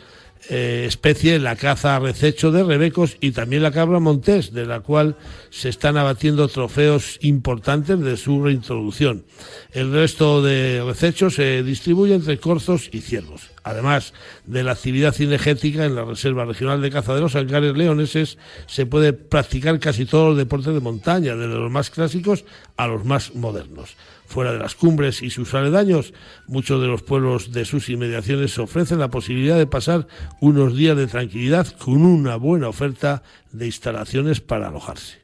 [0.49, 4.81] eh, especie la caza a rececho de rebecos y también la cabra montés, de la
[4.81, 5.17] cual
[5.51, 9.25] se están abatiendo trofeos importantes de su reintroducción.
[9.73, 13.51] El resto de recechos se distribuye entre corzos y ciervos.
[13.63, 14.15] Además
[14.47, 18.87] de la actividad cinegética en la Reserva Regional de Caza de los Ancares Leoneses, se
[18.87, 22.45] puede practicar casi todos los deportes de montaña, desde los más clásicos
[22.77, 23.95] a los más modernos.
[24.31, 26.15] Fuera de las cumbres y sus aledaños,
[26.47, 30.07] muchos de los pueblos de sus inmediaciones ofrecen la posibilidad de pasar
[30.41, 35.19] unos días de tranquilidad con una buena oferta de instalaciones para alojarse.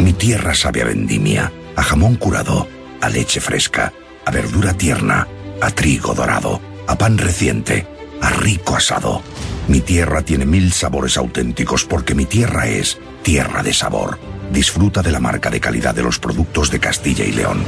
[0.00, 2.66] Mi tierra sabe a vendimia, a jamón curado,
[3.00, 3.92] a leche fresca,
[4.24, 5.28] a verdura tierna,
[5.60, 7.86] a trigo dorado, a pan reciente,
[8.20, 9.22] a rico asado.
[9.68, 14.18] Mi tierra tiene mil sabores auténticos porque mi tierra es tierra de sabor.
[14.52, 17.64] Disfruta de la marca de calidad de los productos de Castilla y León.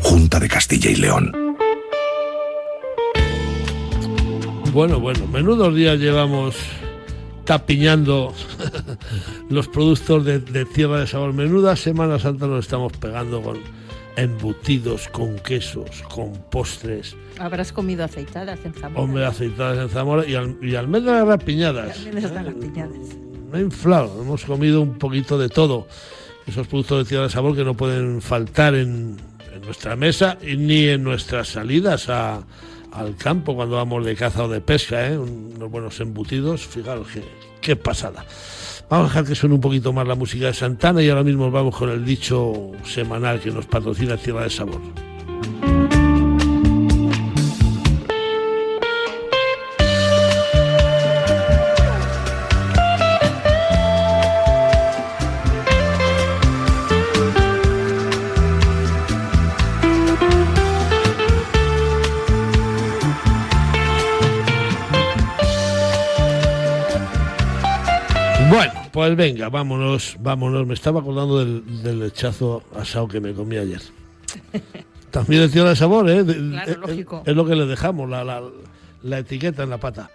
[0.00, 1.32] Junta de Castilla y León.
[4.72, 6.54] Bueno, bueno, menudos días llevamos
[7.44, 8.34] tapiñando
[9.48, 11.32] los productos de, tierra de sabor.
[11.32, 13.58] Menuda Semana Santa nos estamos pegando con
[14.16, 17.16] embutidos, con quesos, con postres.
[17.38, 19.00] Habrás comido aceitadas en Zamora.
[19.00, 22.06] Hombre, aceitadas en Zamora y, al, y almendras rapiñadas.
[23.50, 25.86] Me ha inflado, hemos comido un poquito de todo.
[26.46, 29.16] Esos productos de tierra de sabor que no pueden faltar en,
[29.58, 32.42] en nuestra mesa ni en nuestras salidas a,
[32.92, 35.18] al campo cuando vamos de caza o de pesca, ¿eh?
[35.18, 37.22] unos buenos embutidos, fijaros qué,
[37.60, 38.24] qué pasada.
[38.88, 41.50] Vamos a dejar que suene un poquito más la música de Santana y ahora mismo
[41.50, 44.80] vamos con el dicho semanal que nos patrocina Tierra de Sabor.
[68.98, 70.66] Pues venga, vámonos, vámonos.
[70.66, 73.80] Me estaba acordando del, del lechazo asado que me comí ayer.
[75.12, 76.24] También de sabor, ¿eh?
[76.24, 77.22] Claro, lógico.
[77.24, 78.24] Es, lo que le dejamos, la,
[79.04, 80.10] la, etiqueta en la pata.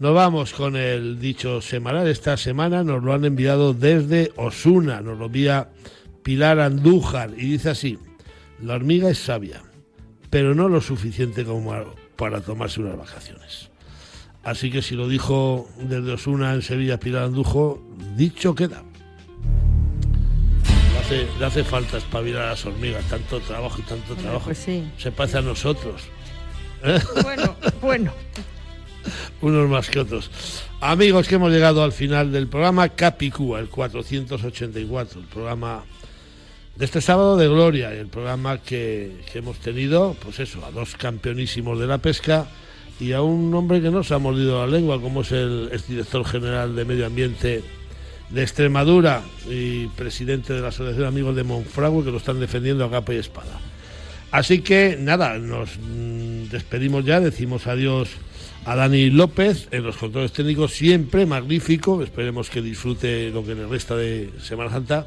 [0.00, 2.08] Nos vamos con el dicho semanal.
[2.08, 5.00] Esta semana nos lo han enviado desde Osuna.
[5.00, 5.70] Nos lo envía
[6.22, 7.98] Pilar Andújar y dice así:
[8.60, 9.62] La hormiga es sabia,
[10.28, 11.72] pero no lo suficiente como
[12.16, 13.70] para tomarse unas vacaciones.
[14.46, 17.82] Así que si lo dijo desde Osuna en Sevilla Pilar Andujo,
[18.14, 18.84] dicho queda.
[20.92, 24.44] Le hace, le hace falta espabilar a las hormigas, tanto trabajo y tanto trabajo.
[24.44, 24.88] Pues sí.
[24.98, 26.02] Se pasa a nosotros.
[26.84, 27.00] ¿Eh?
[27.24, 28.12] Bueno, bueno.
[29.40, 30.30] Unos más que otros.
[30.80, 35.82] Amigos, que hemos llegado al final del programa Capicúa, el 484, el programa
[36.76, 40.94] de este sábado de Gloria, el programa que, que hemos tenido, pues eso, a dos
[40.94, 42.46] campeonísimos de la pesca
[42.98, 46.24] y a un hombre que no se ha mordido la lengua, como es el director
[46.24, 47.62] general de Medio Ambiente
[48.30, 52.90] de Extremadura y presidente de la Asociación Amigos de Monfragüe que lo están defendiendo a
[52.90, 53.60] capa y espada.
[54.32, 58.08] Así que nada, nos mm, despedimos ya, decimos adiós
[58.64, 63.66] a Dani López en los controles técnicos, siempre magnífico, esperemos que disfrute lo que le
[63.66, 65.06] resta de Semana Santa,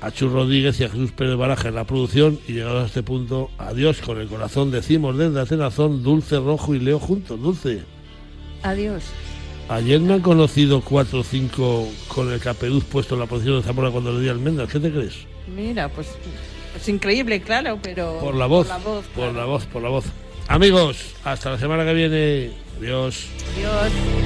[0.00, 3.02] a Chus Rodríguez y a Jesús Pérez Baraja en la producción y llegados a este
[3.02, 7.82] punto, adiós con el corazón, decimos desde Atenazón, Dulce Rojo y Leo juntos, Dulce.
[8.62, 9.04] Adiós.
[9.68, 13.62] Ayer me han conocido cuatro o cinco con el capeduz puesto en la posición de
[13.62, 14.70] Zamora cuando le di almendras.
[14.70, 15.14] ¿Qué te crees?
[15.54, 16.08] Mira, pues
[16.76, 18.18] es increíble, claro, pero...
[18.20, 20.04] Por la voz, por la voz, por la voz, por la voz.
[20.48, 22.50] Amigos, hasta la semana que viene.
[22.78, 23.26] Adiós.
[23.56, 24.25] Adiós.